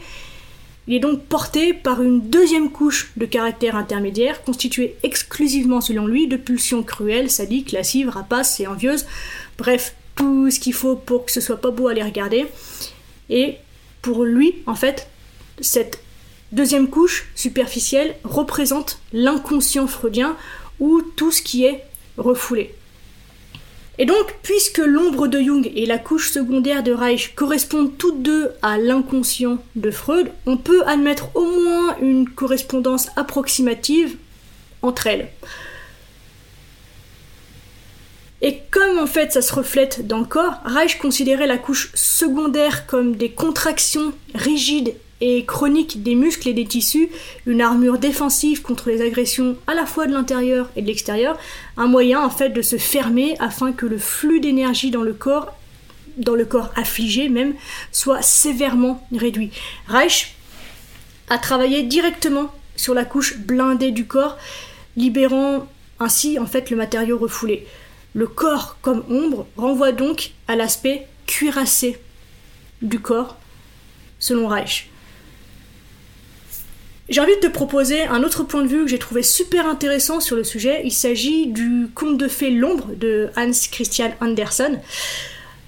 Il 0.88 0.96
est 0.96 1.00
donc 1.00 1.24
porté 1.24 1.74
par 1.74 2.02
une 2.02 2.20
deuxième 2.20 2.72
couche 2.72 3.12
de 3.16 3.26
caractère 3.26 3.78
intermédiaire, 3.78 4.44
constituée 4.44 4.96
exclusivement, 5.04 5.80
selon 5.80 6.08
lui, 6.08 6.28
de 6.28 6.36
pulsions 6.36 6.84
cruelles, 6.84 7.30
sadiques, 7.30 7.72
lascives, 7.72 8.10
rapaces 8.10 8.60
et 8.60 8.68
envieuses, 8.68 9.06
bref, 9.58 9.96
tout 10.16 10.50
ce 10.50 10.60
qu'il 10.60 10.74
faut 10.74 10.96
pour 10.96 11.26
que 11.26 11.32
ce 11.32 11.42
soit 11.42 11.62
pas 11.62 11.72
beau 11.72 11.88
à 11.88 11.94
les 11.94 12.04
regarder. 12.04 12.46
Et 13.30 13.56
pour 14.02 14.24
lui, 14.24 14.56
en 14.66 14.76
fait, 14.76 15.08
cette 15.60 16.02
deuxième 16.52 16.90
couche 16.90 17.30
superficielle 17.36 18.16
représente 18.24 19.00
l'inconscient 19.14 19.88
freudien 19.88 20.36
ou 20.80 21.02
tout 21.16 21.32
ce 21.32 21.42
qui 21.42 21.66
est 21.66 21.84
refoulé. 22.18 22.74
Et 23.98 24.06
donc, 24.06 24.36
puisque 24.42 24.80
l'ombre 24.80 25.28
de 25.28 25.40
Jung 25.40 25.72
et 25.76 25.86
la 25.86 26.00
couche 26.00 26.32
secondaire 26.32 26.82
de 26.82 26.92
Reich 26.92 27.36
correspondent 27.36 27.96
toutes 27.98 28.24
deux 28.24 28.50
à 28.62 28.78
l'inconscient 28.78 29.60
de 29.76 29.92
Freud, 29.92 30.32
on 30.46 30.58
peut 30.58 30.84
admettre 30.88 31.36
au 31.36 31.46
moins 31.46 31.98
une 32.02 32.28
correspondance 32.28 33.10
approximative 33.16 34.16
entre 34.82 35.08
elles. 35.08 35.30
Et 38.42 38.60
comme 38.72 38.98
en 38.98 39.06
fait 39.06 39.34
ça 39.34 39.42
se 39.42 39.54
reflète 39.54 40.08
dans 40.08 40.20
le 40.20 40.26
corps, 40.26 40.56
Reich 40.66 40.98
considérait 40.98 41.48
la 41.48 41.58
couche 41.58 41.92
secondaire 41.94 42.88
comme 42.88 43.16
des 43.16 43.32
contractions 43.32 44.14
rigides 44.34 44.96
et 45.22 45.46
chroniques 45.46 46.02
des 46.02 46.16
muscles 46.16 46.50
et 46.50 46.54
des 46.54 46.66
tissus, 46.66 47.10
une 47.46 47.62
armure 47.62 48.00
défensive 48.00 48.64
contre 48.64 48.90
les 48.90 49.02
agressions 49.02 49.56
à 49.68 49.76
la 49.76 49.86
fois 49.86 50.08
de 50.08 50.14
l'intérieur 50.14 50.70
et 50.76 50.82
de 50.82 50.88
l'extérieur, 50.88 51.38
un 51.78 51.86
moyen 51.86 52.20
en 52.22 52.32
fait 52.32 52.50
de 52.50 52.64
se 52.64 52.78
fermer 52.78 53.36
afin 53.40 53.72
que 53.72 53.86
le 53.86 54.00
flux 54.00 54.40
d'énergie 54.40 54.90
dans 54.90 55.04
le 55.04 55.14
corps, 55.14 55.54
dans 56.18 56.34
le 56.34 56.46
corps 56.46 56.72
affligé 56.76 57.30
même, 57.30 57.54
soit 57.92 58.24
sévèrement 58.24 59.08
réduit. 59.16 59.52
Reich 59.88 60.36
a 61.30 61.38
travaillé 61.38 61.84
directement 61.84 62.52
sur 62.76 62.96
la 62.96 63.06
couche 63.06 63.38
blindée 63.38 63.92
du 63.92 64.06
corps, 64.06 64.38
libérant 64.98 65.68
ainsi 66.00 66.40
en 66.40 66.48
fait 66.48 66.72
le 66.72 66.78
matériau 66.78 67.20
refoulé. 67.20 67.68
Le 68.14 68.28
corps 68.28 68.78
comme 68.82 69.04
ombre 69.10 69.48
renvoie 69.56 69.92
donc 69.92 70.32
à 70.48 70.56
l'aspect 70.56 71.08
cuirassé 71.28 72.00
du 72.82 73.00
corps, 73.00 73.38
selon 74.20 74.48
Reich. 74.48 74.90
J'ai 77.10 77.20
envie 77.20 77.36
de 77.36 77.48
te 77.48 77.48
proposer 77.48 78.04
un 78.04 78.24
autre 78.24 78.44
point 78.44 78.64
de 78.64 78.68
vue 78.68 78.84
que 78.84 78.88
j'ai 78.90 79.00
trouvé 79.00 79.22
super 79.22 79.68
intéressant 79.68 80.22
sur 80.22 80.36
le 80.38 80.46
sujet. 80.46 80.82
Il 80.86 80.94
s'agit 80.94 81.48
du 81.48 81.88
conte 81.94 82.18
de 82.18 82.28
fées 82.30 82.52
L'ombre 82.52 82.88
de 82.96 83.30
Hans 83.36 83.52
Christian 83.70 84.14
Andersen, 84.22 84.80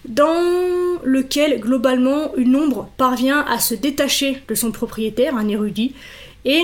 dans 0.07 1.00
lequel 1.03 1.59
globalement 1.59 2.33
une 2.35 2.55
ombre 2.55 2.89
parvient 2.97 3.41
à 3.41 3.59
se 3.59 3.73
détacher 3.73 4.41
de 4.47 4.55
son 4.55 4.71
propriétaire, 4.71 5.35
un 5.35 5.50
érudit, 5.50 5.93
et 6.45 6.63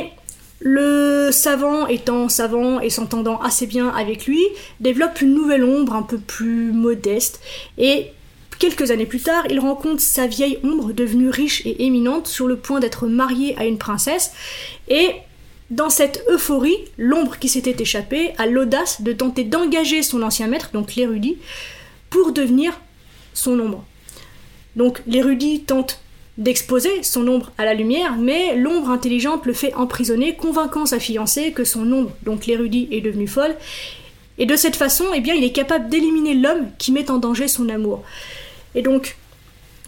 le 0.60 1.30
savant 1.32 1.88
étant 1.88 2.28
savant 2.28 2.80
et 2.80 2.89
s'entendant 2.89 3.39
assez 3.42 3.66
bien 3.66 3.89
avec 3.89 4.25
lui, 4.25 4.44
développe 4.80 5.22
une 5.22 5.34
nouvelle 5.34 5.63
ombre 5.63 5.94
un 5.94 6.01
peu 6.04 6.18
plus 6.18 6.72
modeste 6.72 7.39
et 7.78 8.08
quelques 8.60 8.92
années 8.92 9.06
plus 9.06 9.22
tard, 9.22 9.46
il 9.50 9.60
rencontre 9.60 10.01
sa 10.01 10.28
vieille 10.28 10.60
ombre 10.63 10.92
devenue 10.92 11.30
riche 11.30 11.66
et 11.66 11.86
éminente 11.86 12.28
sur 12.28 12.48
le 12.48 12.58
point 12.58 12.80
d'être 12.80 13.08
mariée 13.08 13.56
à 13.58 13.66
une 13.66 13.78
princesse 13.78 14.34
et 14.89 15.12
dans 15.70 15.92
cette 15.92 16.24
euphorie, 16.30 16.78
l'ombre 16.98 17.38
qui 17.38 17.48
s'était 17.48 17.80
échappée 17.80 18.34
a 18.39 18.48
l'audace 18.48 19.01
de 19.01 19.13
tenter 19.13 19.44
d'engager 19.44 20.01
son 20.01 20.24
ancien 20.24 20.48
maître, 20.48 20.72
donc 20.74 20.96
l'érudit, 20.96 21.38
pour 22.10 22.32
devenir 22.32 22.80
son 23.36 23.60
ombre. 23.60 23.86
Donc 24.75 25.04
l'érudit 25.06 25.62
tente 25.62 26.01
d'exposer 26.39 27.03
son 27.03 27.27
ombre 27.27 27.51
à 27.58 27.65
la 27.65 27.74
lumière, 27.74 28.15
mais 28.17 28.55
l'ombre 28.55 28.89
intelligente 28.89 29.46
le 29.46 29.53
fait 29.53 29.74
emprisonner, 29.75 30.36
convainquant 30.36 30.86
sa 30.86 31.00
fiancée 31.00 31.51
que 31.51 31.65
son 31.65 31.91
ombre, 31.91 32.12
donc 32.24 32.48
l'érudit, 32.48 32.88
est 32.91 33.01
devenue 33.01 33.27
folle, 33.27 33.55
Et 34.41 34.46
de 34.46 34.55
cette 34.55 34.77
façon, 34.77 35.03
eh 35.13 35.19
bien, 35.19 35.36
il 35.36 35.43
est 35.43 35.51
capable 35.51 35.89
d'éliminer 35.89 36.34
l'homme 36.34 36.67
qui 36.77 36.93
met 36.93 37.12
en 37.12 37.17
danger 37.17 37.50
son 37.50 37.67
amour. 37.67 38.03
Et 38.74 38.81
donc, 38.81 39.17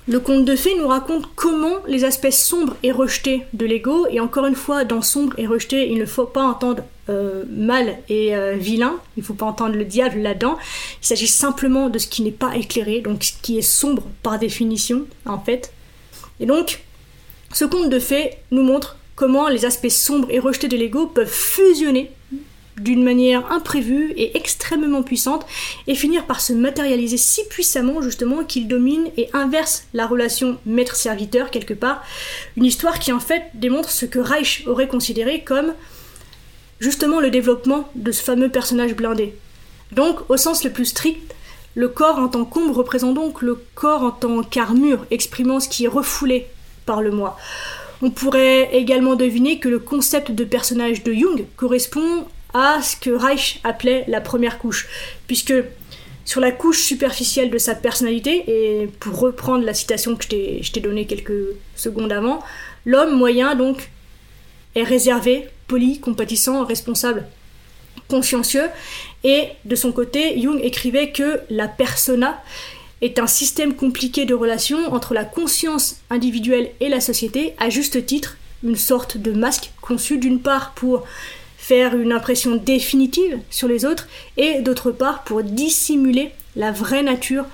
le 0.09 0.19
conte 0.19 0.43
de 0.43 0.57
fées 0.57 0.75
nous 0.77 0.89
raconte 0.89 1.29
comment 1.35 1.77
les 1.87 2.03
aspects 2.03 2.31
sombres 2.31 2.75
et 2.83 2.91
rejetés 2.91 3.43
de 3.53 3.65
l'ego, 3.65 4.07
et 4.09 4.19
encore 4.19 4.45
une 4.45 4.55
fois, 4.55 4.83
dans 4.83 5.01
sombre 5.01 5.33
et 5.37 5.47
rejeté, 5.47 5.89
il 5.89 5.99
ne 5.99 6.05
faut 6.05 6.25
pas 6.25 6.43
entendre 6.43 6.83
euh, 7.09 7.45
mal 7.49 7.97
et 8.09 8.35
euh, 8.35 8.55
vilain, 8.57 8.97
il 9.15 9.21
ne 9.21 9.25
faut 9.25 9.35
pas 9.35 9.45
entendre 9.45 9.75
le 9.75 9.85
diable 9.85 10.19
là-dedans, 10.19 10.57
il 11.01 11.05
s'agit 11.05 11.27
simplement 11.27 11.87
de 11.87 11.97
ce 11.97 12.07
qui 12.07 12.23
n'est 12.23 12.31
pas 12.31 12.57
éclairé, 12.57 12.99
donc 12.99 13.23
ce 13.23 13.31
qui 13.41 13.57
est 13.57 13.61
sombre 13.61 14.03
par 14.21 14.37
définition, 14.37 15.05
en 15.25 15.39
fait. 15.39 15.71
Et 16.41 16.45
donc, 16.45 16.81
ce 17.53 17.63
conte 17.63 17.89
de 17.89 17.99
fées 17.99 18.31
nous 18.51 18.63
montre 18.63 18.97
comment 19.15 19.47
les 19.47 19.63
aspects 19.63 19.89
sombres 19.89 20.27
et 20.31 20.39
rejetés 20.39 20.67
de 20.67 20.75
l'ego 20.75 21.07
peuvent 21.07 21.31
fusionner 21.31 22.11
d'une 22.77 23.03
manière 23.03 23.51
imprévue 23.51 24.11
et 24.15 24.35
extrêmement 24.35 25.03
puissante 25.03 25.45
et 25.87 25.93
finir 25.93 26.25
par 26.25 26.41
se 26.41 26.53
matérialiser 26.53 27.17
si 27.17 27.41
puissamment 27.47 28.01
justement 28.01 28.43
qu'il 28.43 28.67
domine 28.67 29.09
et 29.17 29.29
inverse 29.33 29.83
la 29.93 30.07
relation 30.07 30.57
maître-serviteur 30.65 31.51
quelque 31.51 31.73
part. 31.75 32.03
Une 32.57 32.65
histoire 32.65 32.97
qui 32.99 33.11
en 33.11 33.19
fait 33.19 33.43
démontre 33.53 33.91
ce 33.91 34.05
que 34.05 34.19
Reich 34.19 34.63
aurait 34.65 34.87
considéré 34.87 35.43
comme 35.43 35.73
justement 36.79 37.19
le 37.19 37.29
développement 37.29 37.87
de 37.95 38.11
ce 38.11 38.23
fameux 38.23 38.49
personnage 38.49 38.95
blindé. 38.95 39.35
Donc 39.91 40.29
au 40.29 40.37
sens 40.37 40.63
le 40.63 40.71
plus 40.71 40.85
strict, 40.85 41.35
le 41.75 41.87
corps 41.87 42.19
en 42.19 42.27
tant 42.27 42.45
qu'ombre 42.45 42.77
représente 42.77 43.15
donc 43.15 43.41
le 43.41 43.63
corps 43.75 44.03
en 44.03 44.11
tant 44.11 44.43
qu'armure, 44.43 45.05
exprimant 45.11 45.59
ce 45.59 45.69
qui 45.69 45.85
est 45.85 45.89
refoulé 45.89 46.47
par 46.85 47.01
le 47.01 47.11
moi. 47.11 47.37
On 48.01 48.09
pourrait 48.09 48.69
également 48.75 49.15
deviner 49.15 49.59
que 49.59 49.69
le 49.69 49.79
concept 49.79 50.31
de 50.31 50.43
personnage 50.43 51.03
de 51.03 51.13
Jung 51.13 51.45
correspond 51.55 52.25
à 52.53 52.81
ce 52.81 52.95
que 52.95 53.11
Reich 53.11 53.59
appelait 53.63 54.03
la 54.07 54.21
première 54.21 54.57
couche, 54.57 54.87
puisque 55.27 55.53
sur 56.25 56.41
la 56.41 56.51
couche 56.51 56.83
superficielle 56.83 57.49
de 57.49 57.57
sa 57.57 57.75
personnalité, 57.75 58.43
et 58.47 58.87
pour 58.99 59.19
reprendre 59.19 59.63
la 59.63 59.73
citation 59.73 60.15
que 60.15 60.23
je 60.23 60.71
t'ai 60.71 60.79
donnée 60.79 61.05
quelques 61.05 61.55
secondes 61.75 62.11
avant, 62.11 62.43
l'homme 62.85 63.15
moyen 63.15 63.55
donc 63.55 63.91
est 64.75 64.83
réservé, 64.83 65.47
poli, 65.67 65.99
compatissant, 65.99 66.65
responsable, 66.65 67.25
consciencieux, 68.11 68.67
et 69.23 69.47
de 69.65 69.75
son 69.75 69.91
côté, 69.91 70.39
Jung 70.41 70.59
écrivait 70.61 71.11
que 71.11 71.39
la 71.49 71.67
persona 71.67 72.43
est 73.01 73.17
un 73.17 73.27
système 73.27 73.73
compliqué 73.73 74.25
de 74.25 74.35
relations 74.35 74.93
entre 74.93 75.13
la 75.13 75.23
conscience 75.23 75.97
individuelle 76.09 76.71
et 76.81 76.89
la 76.89 76.99
société, 76.99 77.53
à 77.57 77.69
juste 77.69 78.05
titre, 78.05 78.37
une 78.63 78.75
sorte 78.75 79.17
de 79.17 79.31
masque 79.31 79.71
conçu 79.81 80.17
d'une 80.17 80.41
part 80.41 80.73
pour 80.73 81.05
faire 81.57 81.95
une 81.95 82.11
impression 82.11 82.55
définitive 82.55 83.39
sur 83.49 83.67
les 83.67 83.85
autres 83.85 84.07
et 84.37 84.59
d'autre 84.59 84.91
part 84.91 85.23
pour 85.23 85.41
dissimuler 85.41 86.31
la 86.55 86.71
vraie 86.71 87.03
nature 87.03 87.45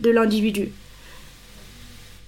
de 0.00 0.10
l'individu. 0.10 0.70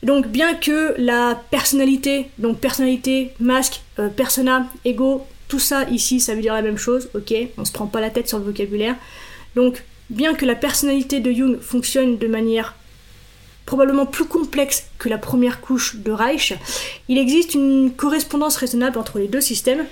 Donc 0.03 0.27
bien 0.27 0.55
que 0.55 0.95
la 0.99 1.41
personnalité, 1.51 2.29
donc 2.39 2.59
personnalité, 2.59 3.33
masque, 3.41 3.81
euh, 3.99 4.09
persona, 4.09 4.69
ego, 4.85 5.27
tout 5.49 5.59
ça 5.59 5.89
ici 5.91 6.21
ça 6.21 6.35
veut 6.35 6.41
dire 6.41 6.55
la 6.55 6.63
même 6.63 6.79
chose, 6.79 7.09
ok, 7.15 7.35
on 7.59 7.65
se 7.65 7.73
prend 7.73 7.87
pas 7.87 8.01
la 8.01 8.11
tête 8.11 8.29
sur 8.29 8.39
le 8.39 8.45
vocabulaire. 8.45 8.97
Donc 9.55 9.83
bien 10.11 10.35
que 10.35 10.45
la 10.45 10.55
personnalité 10.55 11.21
de 11.21 11.33
Jung 11.33 11.59
fonctionne 11.61 12.19
de 12.19 12.27
manière 12.27 12.75
probablement 13.65 14.07
plus 14.07 14.27
complexe 14.27 14.87
que 14.99 15.09
la 15.09 15.19
première 15.19 15.61
couche 15.61 15.97
de 15.97 16.13
Reich, 16.13 16.55
il 17.09 17.19
existe 17.19 17.55
une 17.55 17.93
correspondance 17.97 18.57
raisonnable 18.57 18.99
entre 18.99 19.19
les 19.19 19.27
deux 19.27 19.41
systèmes 19.41 19.85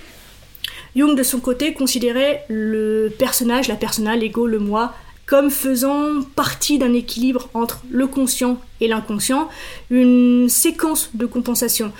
Jung, 0.96 1.16
de 1.16 1.22
son 1.22 1.40
côté, 1.40 1.72
considérait 1.72 2.44
le 2.48 3.12
personnage, 3.18 3.68
la 3.68 3.74
persona, 3.74 4.14
l'ego, 4.14 4.46
le 4.46 4.60
moi, 4.60 4.94
comme 5.26 5.50
faisant 5.50 6.22
partie 6.36 6.78
d'un 6.78 6.92
équilibre 6.94 7.48
entre 7.54 7.82
le 7.90 8.06
conscient 8.06 8.60
et 8.80 8.86
l'inconscient, 8.86 9.48
une 9.90 10.48
séquence 10.48 11.10
de 11.14 11.26
compensation. 11.26 11.92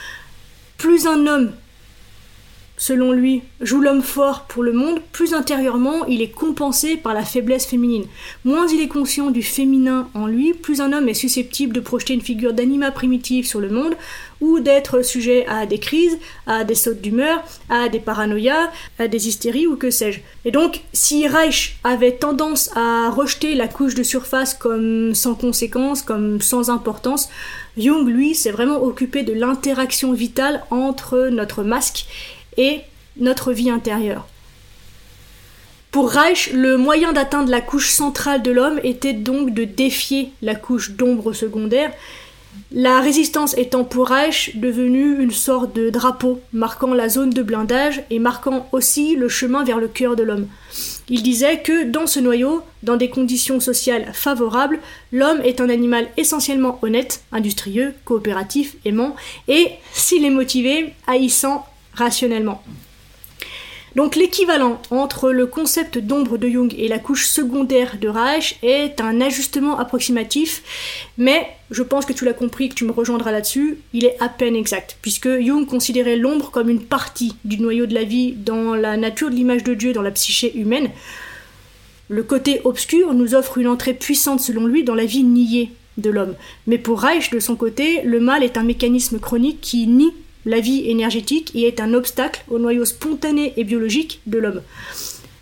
Plus 0.79 1.07
un 1.07 1.27
homme 1.27 1.53
selon 2.77 3.13
lui, 3.13 3.43
joue 3.61 3.81
l'homme 3.81 4.03
fort 4.03 4.47
pour 4.49 4.63
le 4.63 4.73
monde, 4.73 5.01
plus 5.13 5.35
intérieurement 5.35 6.05
il 6.07 6.23
est 6.23 6.31
compensé 6.31 6.97
par 6.97 7.15
la 7.15 7.25
faiblesse 7.25 7.67
féminine. 7.67 8.07
Moins 8.45 8.67
il 8.69 8.81
est 8.81 8.89
conscient 8.89 9.31
du 9.31 9.43
féminin 9.43 10.09
en 10.15 10.27
lui, 10.27 10.55
plus 10.55 10.81
un 10.81 10.93
homme 10.93 11.09
est 11.09 11.15
susceptible 11.15 11.75
de 11.75 11.81
projeter 11.81 12.15
une 12.15 12.21
figure 12.21 12.53
d'anima 12.53 12.91
primitive 12.91 13.47
sur 13.47 13.61
le 13.61 13.71
monde, 13.71 13.95
ou 14.41 14.61
d'être 14.61 15.03
sujet 15.03 15.47
à 15.47 15.67
des 15.67 15.79
crises, 15.79 16.19
à 16.47 16.65
des 16.65 16.75
sautes 16.75 17.01
d'humeur, 17.01 17.43
à 17.71 17.89
des 17.89 18.01
paranoïas, 18.01 18.71
à 18.99 19.09
des 19.09 19.29
hystéries 19.29 19.67
ou 19.67 19.77
que 19.77 19.91
sais-je. 19.91 20.21
Et 20.45 20.51
donc, 20.51 20.83
si 20.93 21.27
Reich 21.27 21.77
avait 21.85 22.13
tendance 22.13 22.71
à 22.77 23.11
rejeter 23.11 23.55
la 23.55 23.69
couche 23.69 23.95
de 23.95 24.03
surface 24.03 24.55
comme 24.55 25.15
sans 25.15 25.35
conséquence, 25.35 26.03
comme 26.03 26.41
sans 26.41 26.69
importance, 26.69 27.29
Jung, 27.77 28.07
lui, 28.07 28.35
s'est 28.35 28.53
vraiment 28.53 28.83
occupé 28.83 29.23
de 29.23 29.33
l'interaction 29.33 30.13
vitale 30.13 30.63
entre 30.71 31.29
notre 31.31 31.63
masque 31.63 32.07
et 32.57 32.81
notre 33.17 33.53
vie 33.53 33.71
intérieure. 33.71 34.27
Pour 35.91 36.11
Reich, 36.11 36.51
le 36.53 36.77
moyen 36.77 37.13
d'atteindre 37.13 37.51
la 37.51 37.61
couche 37.61 37.91
centrale 37.91 38.43
de 38.43 38.51
l'homme 38.51 38.81
était 38.83 39.13
donc 39.13 39.55
de 39.55 39.65
défier 39.65 40.33
la 40.43 40.57
couche 40.57 40.91
d'ombre 40.91 41.33
secondaire, 41.33 41.93
la 42.73 43.01
résistance 43.01 43.57
étant 43.57 43.85
pour 43.85 44.09
Reich 44.09 44.57
devenue 44.57 45.23
une 45.23 45.31
sorte 45.31 45.75
de 45.77 45.91
drapeau 45.91 46.41
marquant 46.53 46.95
la 46.95 47.09
zone 47.09 47.31
de 47.31 47.43
blindage 47.43 48.03
et 48.11 48.19
marquant 48.19 48.69
aussi 48.73 49.15
le 49.17 49.29
chemin 49.29 49.65
vers 49.65 49.79
le 49.79 49.89
cœur 49.89 50.17
de 50.17 50.23
l'homme. 50.25 50.49
Il 51.09 51.23
disait 51.23 51.61
que 51.63 51.85
dans 51.85 52.07
ce 52.07 52.19
noyau, 52.19 52.63
dans 52.83 52.97
des 52.97 53.11
conditions 53.11 53.61
sociales 53.61 54.11
favorables, 54.13 54.81
l'homme 55.13 55.41
est 55.45 55.61
un 55.61 55.69
animal 55.69 56.09
essentiellement 56.17 56.79
honnête, 56.83 57.23
industrieux, 57.31 57.95
coopératif, 58.05 58.77
aimant, 58.85 59.15
et, 59.47 59.69
s'il 59.93 60.25
est 60.25 60.31
motivé, 60.31 60.95
haïssant 61.07 61.67
rationnellement. 61.95 62.63
Donc 63.97 64.17
l'équivalent 64.17 64.83
entre 64.91 65.31
le 65.31 65.47
concept 65.47 65.99
d'ombre 65.99 66.37
de 66.37 66.49
Jung 66.49 66.75
et 66.77 66.89
la 66.89 66.99
couche 66.99 67.27
secondaire 67.27 67.97
de 68.01 68.09
Reich 68.09 68.59
est 68.63 69.01
un 69.01 69.21
ajustement 69.21 69.79
approximatif, 69.79 70.63
mais 71.17 71.47
je 71.71 71.83
pense 71.85 72.05
que 72.05 72.13
tu 72.13 72.25
l'as 72.25 72.33
compris, 72.33 72.69
que 72.69 72.75
tu 72.75 72.85
me 72.85 72.93
rejoindras 72.93 73.31
là-dessus, 73.31 73.79
il 73.93 74.05
est 74.05 74.17
à 74.21 74.29
peine 74.29 74.57
exact, 74.57 74.99
puisque 75.01 75.29
Jung 75.41 75.65
considérait 75.65 76.17
l'ombre 76.17 76.51
comme 76.51 76.71
une 76.71 76.83
partie 76.83 77.37
du 77.45 77.61
noyau 77.61 77.87
de 77.87 77.95
la 77.95 78.03
vie 78.03 78.33
dans 78.33 78.75
la 78.75 78.97
nature 78.97 79.31
de 79.31 79.37
l'image 79.37 79.63
de 79.63 79.75
Dieu, 79.75 79.93
dans 79.93 80.03
la 80.03 80.11
psyché 80.11 80.57
humaine. 80.57 80.91
Le 82.09 82.25
côté 82.25 82.61
obscur 82.65 83.15
nous 83.15 83.35
offre 83.35 83.59
une 83.59 83.69
entrée 83.69 83.95
puissante 83.95 84.41
selon 84.41 84.67
lui 84.67 84.83
dans 84.83 84.97
la 84.97 85.07
vie 85.07 85.23
niée 85.23 85.71
de 85.99 86.11
l'homme. 86.11 86.35
Mais 86.67 86.79
pour 86.79 87.01
Reich, 87.01 87.31
de 87.31 87.39
son 87.39 87.55
côté, 87.55 88.03
le 88.03 88.19
mal 88.19 88.43
est 88.43 88.57
un 88.57 88.65
mécanisme 88.65 89.21
chronique 89.21 89.61
qui 89.61 89.87
nie 89.87 90.13
la 90.47 90.61
vie 90.61 90.91
énergétique 90.91 91.53
y 91.55 91.65
est 91.65 91.81
un 91.81 91.95
obstacle 91.95 92.45
au 92.49 92.59
noyau 92.59 92.85
spontané 92.85 93.53
et 93.57 93.65
biologique 93.65 94.21
de 94.27 94.39
l'homme. 94.39 94.63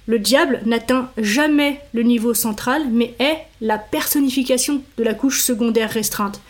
Le 0.07 0.19
diable 0.19 0.61
n'atteint 0.67 1.11
jamais 1.17 1.81
le 1.93 2.03
niveau 2.03 2.35
central, 2.35 2.83
mais 2.91 3.15
est 3.19 3.39
la 3.61 3.79
personnification 3.79 4.83
de 4.99 5.05
la 5.05 5.15
couche 5.15 5.41
secondaire 5.41 5.91
restreinte. 5.91 6.41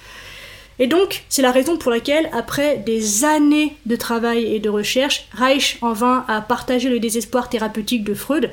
Et 0.79 0.87
donc, 0.87 1.23
c'est 1.29 1.43
la 1.43 1.53
raison 1.53 1.77
pour 1.77 1.91
laquelle, 1.91 2.31
après 2.33 2.79
des 2.79 3.25
années 3.25 3.77
de 3.85 3.95
travail 3.95 4.55
et 4.55 4.59
de 4.59 4.71
recherche, 4.71 5.29
Reich 5.33 5.77
en 5.83 5.93
vint 5.93 6.25
à 6.29 6.41
partager 6.41 6.89
le 6.89 6.99
désespoir 6.99 7.51
thérapeutique 7.51 8.05
de 8.05 8.15
Freud. 8.15 8.51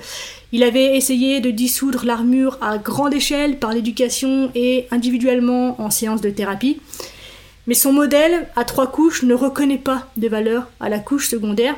Il 0.52 0.64
avait 0.64 0.98
essayé 0.98 1.40
de 1.40 1.50
dissoudre 1.50 2.06
l'armure 2.06 2.58
à 2.62 2.78
grande 2.78 3.14
échelle 3.14 3.58
par 3.58 3.72
l'éducation 3.72 4.52
et 4.54 4.86
individuellement 4.92 5.82
en 5.82 5.90
séance 5.90 6.22
de 6.22 6.30
thérapie. 6.30 6.80
Mais 7.70 7.76
son 7.76 7.94
modèle 7.94 8.48
à 8.56 8.66
trois 8.66 8.88
couches 8.88 9.22
ne 9.22 9.36
reconnaît 9.36 9.78
pas 9.78 10.08
de 10.18 10.28
valeur 10.28 10.68
à 10.80 10.90
la 10.90 10.98
couche 10.98 11.30
secondaire, 11.30 11.76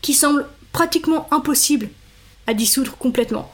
qui 0.00 0.14
semble 0.14 0.46
pratiquement 0.70 1.26
impossible 1.32 1.88
à 2.46 2.54
dissoudre 2.54 2.96
complètement. 2.96 3.50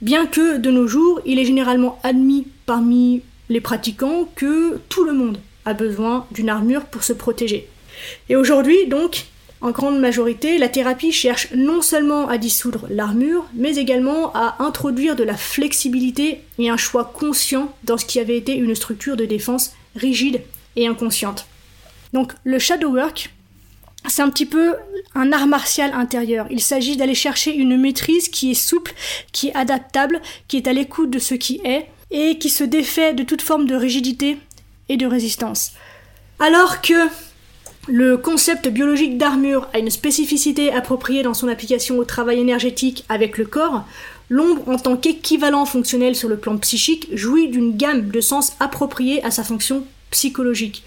Bien 0.00 0.26
que 0.26 0.58
de 0.58 0.70
nos 0.70 0.86
jours, 0.86 1.20
il 1.26 1.40
est 1.40 1.44
généralement 1.44 1.98
admis 2.04 2.46
parmi 2.66 3.22
les 3.48 3.60
pratiquants 3.60 4.28
que 4.36 4.78
tout 4.88 5.02
le 5.02 5.12
monde 5.12 5.38
a 5.64 5.74
besoin 5.74 6.24
d'une 6.30 6.50
armure 6.50 6.84
pour 6.84 7.02
se 7.02 7.12
protéger. 7.12 7.68
Et 8.28 8.36
aujourd'hui, 8.36 8.86
donc, 8.86 9.24
en 9.62 9.72
grande 9.72 9.98
majorité, 9.98 10.56
la 10.56 10.68
thérapie 10.68 11.10
cherche 11.10 11.48
non 11.52 11.82
seulement 11.82 12.28
à 12.28 12.38
dissoudre 12.38 12.86
l'armure, 12.90 13.44
mais 13.54 13.74
également 13.74 14.30
à 14.34 14.62
introduire 14.62 15.16
de 15.16 15.24
la 15.24 15.36
flexibilité 15.36 16.42
et 16.60 16.70
un 16.70 16.76
choix 16.76 17.10
conscient 17.12 17.74
dans 17.82 17.98
ce 17.98 18.04
qui 18.04 18.20
avait 18.20 18.36
été 18.38 18.54
une 18.54 18.76
structure 18.76 19.16
de 19.16 19.24
défense 19.24 19.72
rigide 19.96 20.42
inconsciente. 20.84 21.46
Donc 22.12 22.32
le 22.44 22.58
shadow 22.58 22.90
work, 22.90 23.30
c'est 24.08 24.22
un 24.22 24.30
petit 24.30 24.46
peu 24.46 24.74
un 25.14 25.32
art 25.32 25.46
martial 25.46 25.92
intérieur. 25.94 26.46
Il 26.50 26.60
s'agit 26.60 26.96
d'aller 26.96 27.14
chercher 27.14 27.54
une 27.54 27.76
maîtrise 27.78 28.28
qui 28.28 28.50
est 28.50 28.54
souple, 28.54 28.94
qui 29.32 29.48
est 29.48 29.56
adaptable, 29.56 30.20
qui 30.48 30.56
est 30.56 30.68
à 30.68 30.72
l'écoute 30.72 31.10
de 31.10 31.18
ce 31.18 31.34
qui 31.34 31.60
est, 31.64 31.86
et 32.10 32.38
qui 32.38 32.50
se 32.50 32.64
défait 32.64 33.14
de 33.14 33.22
toute 33.22 33.42
forme 33.42 33.66
de 33.66 33.74
rigidité 33.74 34.38
et 34.88 34.96
de 34.96 35.06
résistance. 35.06 35.72
Alors 36.38 36.80
que 36.82 37.08
Le 37.88 38.16
concept 38.16 38.66
biologique 38.66 39.16
d'armure 39.16 39.68
a 39.72 39.78
une 39.78 39.90
spécificité 39.90 40.72
appropriée 40.72 41.22
dans 41.22 41.34
son 41.34 41.46
application 41.46 41.98
au 41.98 42.04
travail 42.04 42.40
énergétique 42.40 43.04
avec 43.08 43.38
le 43.38 43.44
corps. 43.44 43.84
L'ombre, 44.28 44.68
en 44.68 44.76
tant 44.76 44.96
qu'équivalent 44.96 45.64
fonctionnel 45.66 46.16
sur 46.16 46.28
le 46.28 46.36
plan 46.36 46.58
psychique, 46.58 47.06
jouit 47.12 47.46
d'une 47.46 47.76
gamme 47.76 48.10
de 48.10 48.20
sens 48.20 48.54
appropriés 48.58 49.24
à 49.24 49.30
sa 49.30 49.44
fonction 49.44 49.84
psychologique. 50.10 50.84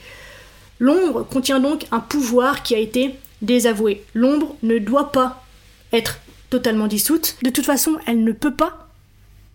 L'ombre 0.80 1.24
contient 1.24 1.60
donc 1.60 1.86
un 1.92 2.00
pouvoir 2.00 2.64
qui 2.64 2.76
a 2.76 2.80
été 2.80 3.16
désavoué. 3.42 4.04
L'ombre 4.14 4.56
ne 4.64 4.78
doit 4.78 5.12
pas 5.12 5.44
être 5.92 6.20
totalement 6.50 6.88
dissoute. 6.88 7.38
De 7.44 7.50
toute 7.50 7.66
façon, 7.66 7.98
elle 8.06 8.24
ne 8.24 8.32
peut 8.32 8.54
pas 8.54 8.90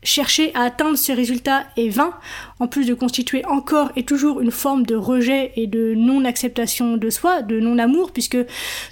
chercher 0.02 0.54
à 0.54 0.62
atteindre 0.62 0.98
ce 0.98 1.12
résultat 1.12 1.64
est 1.76 1.88
vain, 1.88 2.12
en 2.60 2.68
plus 2.68 2.86
de 2.86 2.94
constituer 2.94 3.44
encore 3.46 3.90
et 3.96 4.04
toujours 4.04 4.40
une 4.40 4.50
forme 4.50 4.84
de 4.84 4.94
rejet 4.94 5.52
et 5.56 5.66
de 5.66 5.94
non-acceptation 5.96 6.96
de 6.96 7.10
soi, 7.10 7.42
de 7.42 7.58
non-amour, 7.58 8.12
puisque 8.12 8.36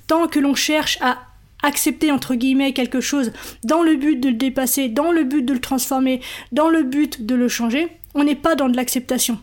tant 0.06 0.26
que 0.26 0.40
l'on 0.40 0.54
cherche 0.54 0.98
à 1.02 1.18
accepter 1.62 2.10
entre 2.10 2.34
guillemets 2.34 2.72
quelque 2.72 3.00
chose 3.00 3.32
dans 3.62 3.82
le 3.82 3.94
but 3.94 4.16
de 4.16 4.30
le 4.30 4.34
dépasser, 4.34 4.88
dans 4.88 5.12
le 5.12 5.24
but 5.24 5.42
de 5.42 5.52
le 5.52 5.60
transformer, 5.60 6.20
dans 6.50 6.68
le 6.68 6.82
but 6.82 7.24
de 7.24 7.34
le 7.34 7.48
changer, 7.48 7.88
on 8.14 8.24
n'est 8.24 8.34
pas 8.34 8.56
dans 8.56 8.68
de 8.68 8.76
l'acceptation. 8.76 9.38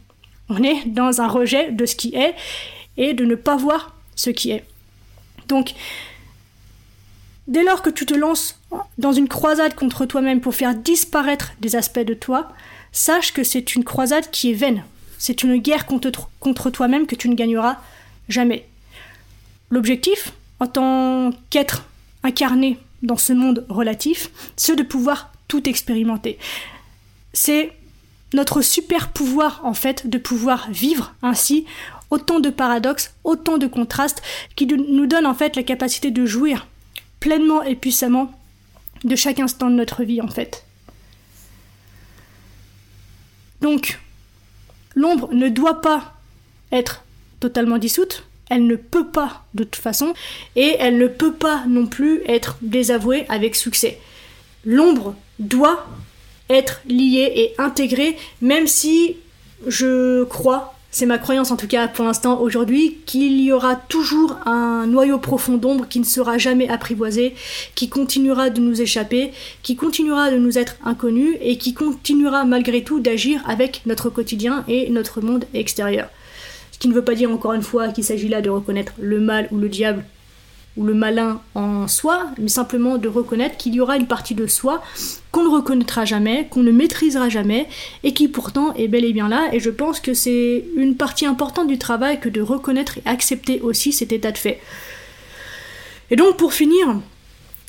On 0.49 0.63
est 0.63 0.85
dans 0.88 1.21
un 1.21 1.27
rejet 1.27 1.71
de 1.71 1.85
ce 1.85 1.95
qui 1.95 2.15
est 2.15 2.35
et 2.97 3.13
de 3.13 3.23
ne 3.23 3.35
pas 3.35 3.55
voir 3.55 3.95
ce 4.15 4.29
qui 4.29 4.51
est. 4.51 4.65
Donc, 5.47 5.73
dès 7.47 7.63
lors 7.63 7.81
que 7.81 7.89
tu 7.89 8.05
te 8.05 8.13
lances 8.13 8.59
dans 8.97 9.13
une 9.13 9.27
croisade 9.27 9.75
contre 9.75 10.05
toi-même 10.05 10.41
pour 10.41 10.55
faire 10.55 10.75
disparaître 10.75 11.53
des 11.59 11.75
aspects 11.75 11.99
de 11.99 12.13
toi, 12.13 12.51
sache 12.91 13.33
que 13.33 13.43
c'est 13.43 13.75
une 13.75 13.83
croisade 13.83 14.29
qui 14.31 14.51
est 14.51 14.55
vaine. 14.55 14.83
C'est 15.17 15.43
une 15.43 15.57
guerre 15.57 15.85
contre, 15.85 16.69
toi-même 16.69 17.07
que 17.07 17.15
tu 17.15 17.29
ne 17.29 17.35
gagneras 17.35 17.77
jamais. 18.29 18.67
L'objectif, 19.69 20.33
en 20.59 20.67
tant 20.67 21.31
qu'être 21.49 21.85
incarné 22.23 22.79
dans 23.03 23.17
ce 23.17 23.33
monde 23.33 23.65
relatif, 23.69 24.29
c'est 24.55 24.75
de 24.75 24.83
pouvoir 24.83 25.31
tout 25.47 25.67
expérimenter. 25.67 26.38
C'est 27.33 27.71
notre 28.34 28.62
super 28.62 29.10
pouvoir, 29.10 29.62
en 29.63 29.74
fait, 29.74 30.08
de 30.10 30.18
pouvoir 30.18 30.70
vivre 30.70 31.13
ainsi 31.22 31.65
autant 32.10 32.39
de 32.39 32.50
paradoxes, 32.50 33.13
autant 33.24 33.58
de 33.58 33.68
contrastes 33.68 34.22
qui 34.56 34.65
nous 34.65 35.06
donnent 35.06 35.28
en 35.28 35.36
fait 35.36 35.56
la 35.56 35.63
capacité 35.63 36.12
de 36.12 36.26
jouir 36.26 36.68
pleinement 37.20 37.62
et 37.63 37.76
puissamment 37.76 38.32
de 39.04 39.15
chaque 39.15 39.39
instant 39.39 39.70
de 39.70 39.76
notre 39.76 40.04
vie 40.04 40.22
en 40.22 40.28
fait. 40.28 40.65
Donc, 43.62 44.00
l'ombre 44.96 45.30
ne 45.34 45.50
doit 45.50 45.82
pas 45.82 46.13
être 46.72 47.04
totalement 47.39 47.78
dissoute, 47.78 48.24
elle 48.50 48.65
ne 48.65 48.76
peut 48.76 49.08
pas 49.08 49.46
de 49.54 49.63
toute 49.63 49.82
façon, 49.82 50.13
et 50.56 50.76
elle 50.80 50.98
ne 50.98 51.08
peut 51.08 51.34
pas 51.34 51.65
non 51.68 51.86
plus 51.86 52.22
être 52.26 52.58
désavouée 52.62 53.26
avec 53.30 53.56
succès. 53.56 54.00
L'ombre 54.65 55.15
doit 55.39 55.88
être 56.49 56.81
liée 56.88 57.31
et 57.35 57.53
intégrée, 57.57 58.17
même 58.41 58.67
si 58.67 59.17
je 59.67 60.23
crois 60.23 60.75
c'est 60.91 61.05
ma 61.05 61.19
croyance 61.19 61.51
en 61.51 61.55
tout 61.55 61.67
cas 61.67 61.88
pour 61.88 62.05
l'instant 62.05 62.41
aujourd'hui, 62.41 62.97
qu'il 63.05 63.39
y 63.41 63.51
aura 63.51 63.75
toujours 63.75 64.38
un 64.45 64.88
noyau 64.88 65.19
profond 65.19 65.57
d'ombre 65.57 65.88
qui 65.88 65.99
ne 65.99 66.05
sera 66.05 66.38
jamais 66.38 66.67
apprivoisé, 66.67 67.35
qui 67.75 67.89
continuera 67.89 68.49
de 68.49 68.59
nous 68.59 68.81
échapper, 68.81 69.31
qui 69.62 69.75
continuera 69.75 70.31
de 70.31 70.38
nous 70.38 70.57
être 70.57 70.77
inconnu 70.83 71.38
et 71.41 71.57
qui 71.57 71.73
continuera 71.73 72.43
malgré 72.45 72.83
tout 72.83 72.99
d'agir 72.99 73.41
avec 73.47 73.83
notre 73.85 74.09
quotidien 74.09 74.63
et 74.67 74.89
notre 74.89 75.21
monde 75.21 75.45
extérieur. 75.53 76.09
Ce 76.71 76.79
qui 76.79 76.88
ne 76.88 76.93
veut 76.93 77.03
pas 77.03 77.15
dire 77.15 77.29
encore 77.29 77.53
une 77.53 77.62
fois 77.62 77.89
qu'il 77.89 78.03
s'agit 78.03 78.29
là 78.29 78.41
de 78.41 78.49
reconnaître 78.49 78.93
le 78.99 79.19
mal 79.19 79.47
ou 79.51 79.57
le 79.57 79.69
diable 79.69 80.03
ou 80.77 80.84
le 80.86 80.93
malin 80.93 81.41
en 81.55 81.88
soi, 81.88 82.27
mais 82.38 82.47
simplement 82.47 82.97
de 82.97 83.08
reconnaître 83.08 83.58
qu'il 83.58 83.73
y 83.73 83.82
aura 83.82 83.97
une 83.97 84.08
partie 84.08 84.36
de 84.36 84.47
soi 84.47 84.82
qu'on 85.32 85.43
ne 85.43 85.49
reconnaîtra 85.49 86.05
jamais, 86.05 86.47
qu'on 86.49 86.63
ne 86.63 86.71
maîtrisera 86.71 87.29
jamais, 87.29 87.67
et 88.03 88.13
qui 88.13 88.27
pourtant 88.27 88.73
est 88.75 88.88
bel 88.88 89.03
et 89.03 89.13
bien 89.13 89.29
là, 89.29 89.49
et 89.51 89.60
je 89.60 89.69
pense 89.69 89.99
que 89.99 90.13
c'est 90.13 90.65
une 90.75 90.95
partie 90.95 91.25
importante 91.25 91.67
du 91.67 91.77
travail 91.77 92.19
que 92.19 92.29
de 92.29 92.41
reconnaître 92.41 92.97
et 92.97 93.01
accepter 93.05 93.62
aussi 93.62 93.91
cet 93.91 94.12
état 94.12 94.32
de 94.32 94.38
fait. 94.38 94.62
Et 96.12 96.15
donc 96.15 96.38
pour 96.38 96.53
finir, 96.53 96.99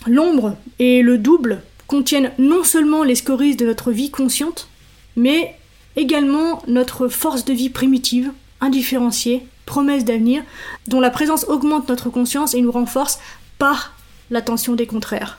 l'ombre 0.06 0.56
et 0.78 1.02
le 1.02 1.18
double 1.18 1.62
contiennent 1.86 2.30
non 2.38 2.64
seulement 2.64 3.02
les 3.02 3.16
scories 3.16 3.56
de 3.56 3.66
notre 3.66 3.90
vie 3.90 4.10
consciente, 4.10 4.68
mais 5.16 5.56
également 5.96 6.62
notre 6.68 7.08
force 7.08 7.44
de 7.44 7.52
vie 7.52 7.70
primitive, 7.70 8.30
indifférenciée, 8.60 9.42
promesse 9.70 10.04
d'avenir, 10.04 10.42
dont 10.88 10.98
la 10.98 11.10
présence 11.10 11.44
augmente 11.44 11.88
notre 11.88 12.10
conscience 12.10 12.54
et 12.54 12.60
nous 12.60 12.72
renforce 12.72 13.20
par 13.56 13.94
l'attention 14.28 14.74
des 14.74 14.88
contraires. 14.88 15.38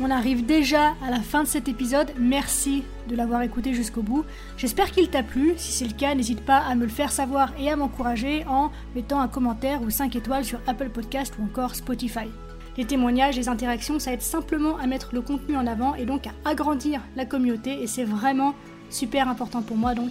On 0.00 0.10
arrive 0.10 0.46
déjà 0.46 0.94
à 1.04 1.10
la 1.10 1.20
fin 1.20 1.42
de 1.42 1.48
cet 1.48 1.66
épisode. 1.68 2.12
Merci 2.16 2.84
de 3.08 3.16
l'avoir 3.16 3.42
écouté 3.42 3.74
jusqu'au 3.74 4.02
bout. 4.02 4.24
J'espère 4.56 4.92
qu'il 4.92 5.08
t'a 5.08 5.24
plu. 5.24 5.54
Si 5.56 5.72
c'est 5.72 5.86
le 5.86 5.92
cas, 5.92 6.14
n'hésite 6.14 6.44
pas 6.44 6.58
à 6.58 6.76
me 6.76 6.84
le 6.84 6.88
faire 6.88 7.10
savoir 7.10 7.52
et 7.58 7.68
à 7.68 7.74
m'encourager 7.74 8.44
en 8.46 8.70
mettant 8.94 9.20
un 9.20 9.28
commentaire 9.28 9.82
ou 9.82 9.90
5 9.90 10.14
étoiles 10.14 10.44
sur 10.44 10.60
Apple 10.68 10.90
Podcast 10.90 11.34
ou 11.40 11.44
encore 11.44 11.74
Spotify. 11.74 12.28
Les 12.76 12.84
témoignages, 12.84 13.36
les 13.36 13.48
interactions, 13.48 13.98
ça 13.98 14.12
aide 14.12 14.22
simplement 14.22 14.76
à 14.78 14.86
mettre 14.86 15.10
le 15.12 15.20
contenu 15.20 15.56
en 15.56 15.66
avant 15.66 15.96
et 15.96 16.06
donc 16.06 16.28
à 16.28 16.48
agrandir 16.48 17.00
la 17.16 17.24
communauté 17.24 17.82
et 17.82 17.88
c'est 17.88 18.04
vraiment 18.04 18.54
super 18.90 19.28
important 19.28 19.62
pour 19.62 19.76
moi 19.76 19.94
donc 19.94 20.10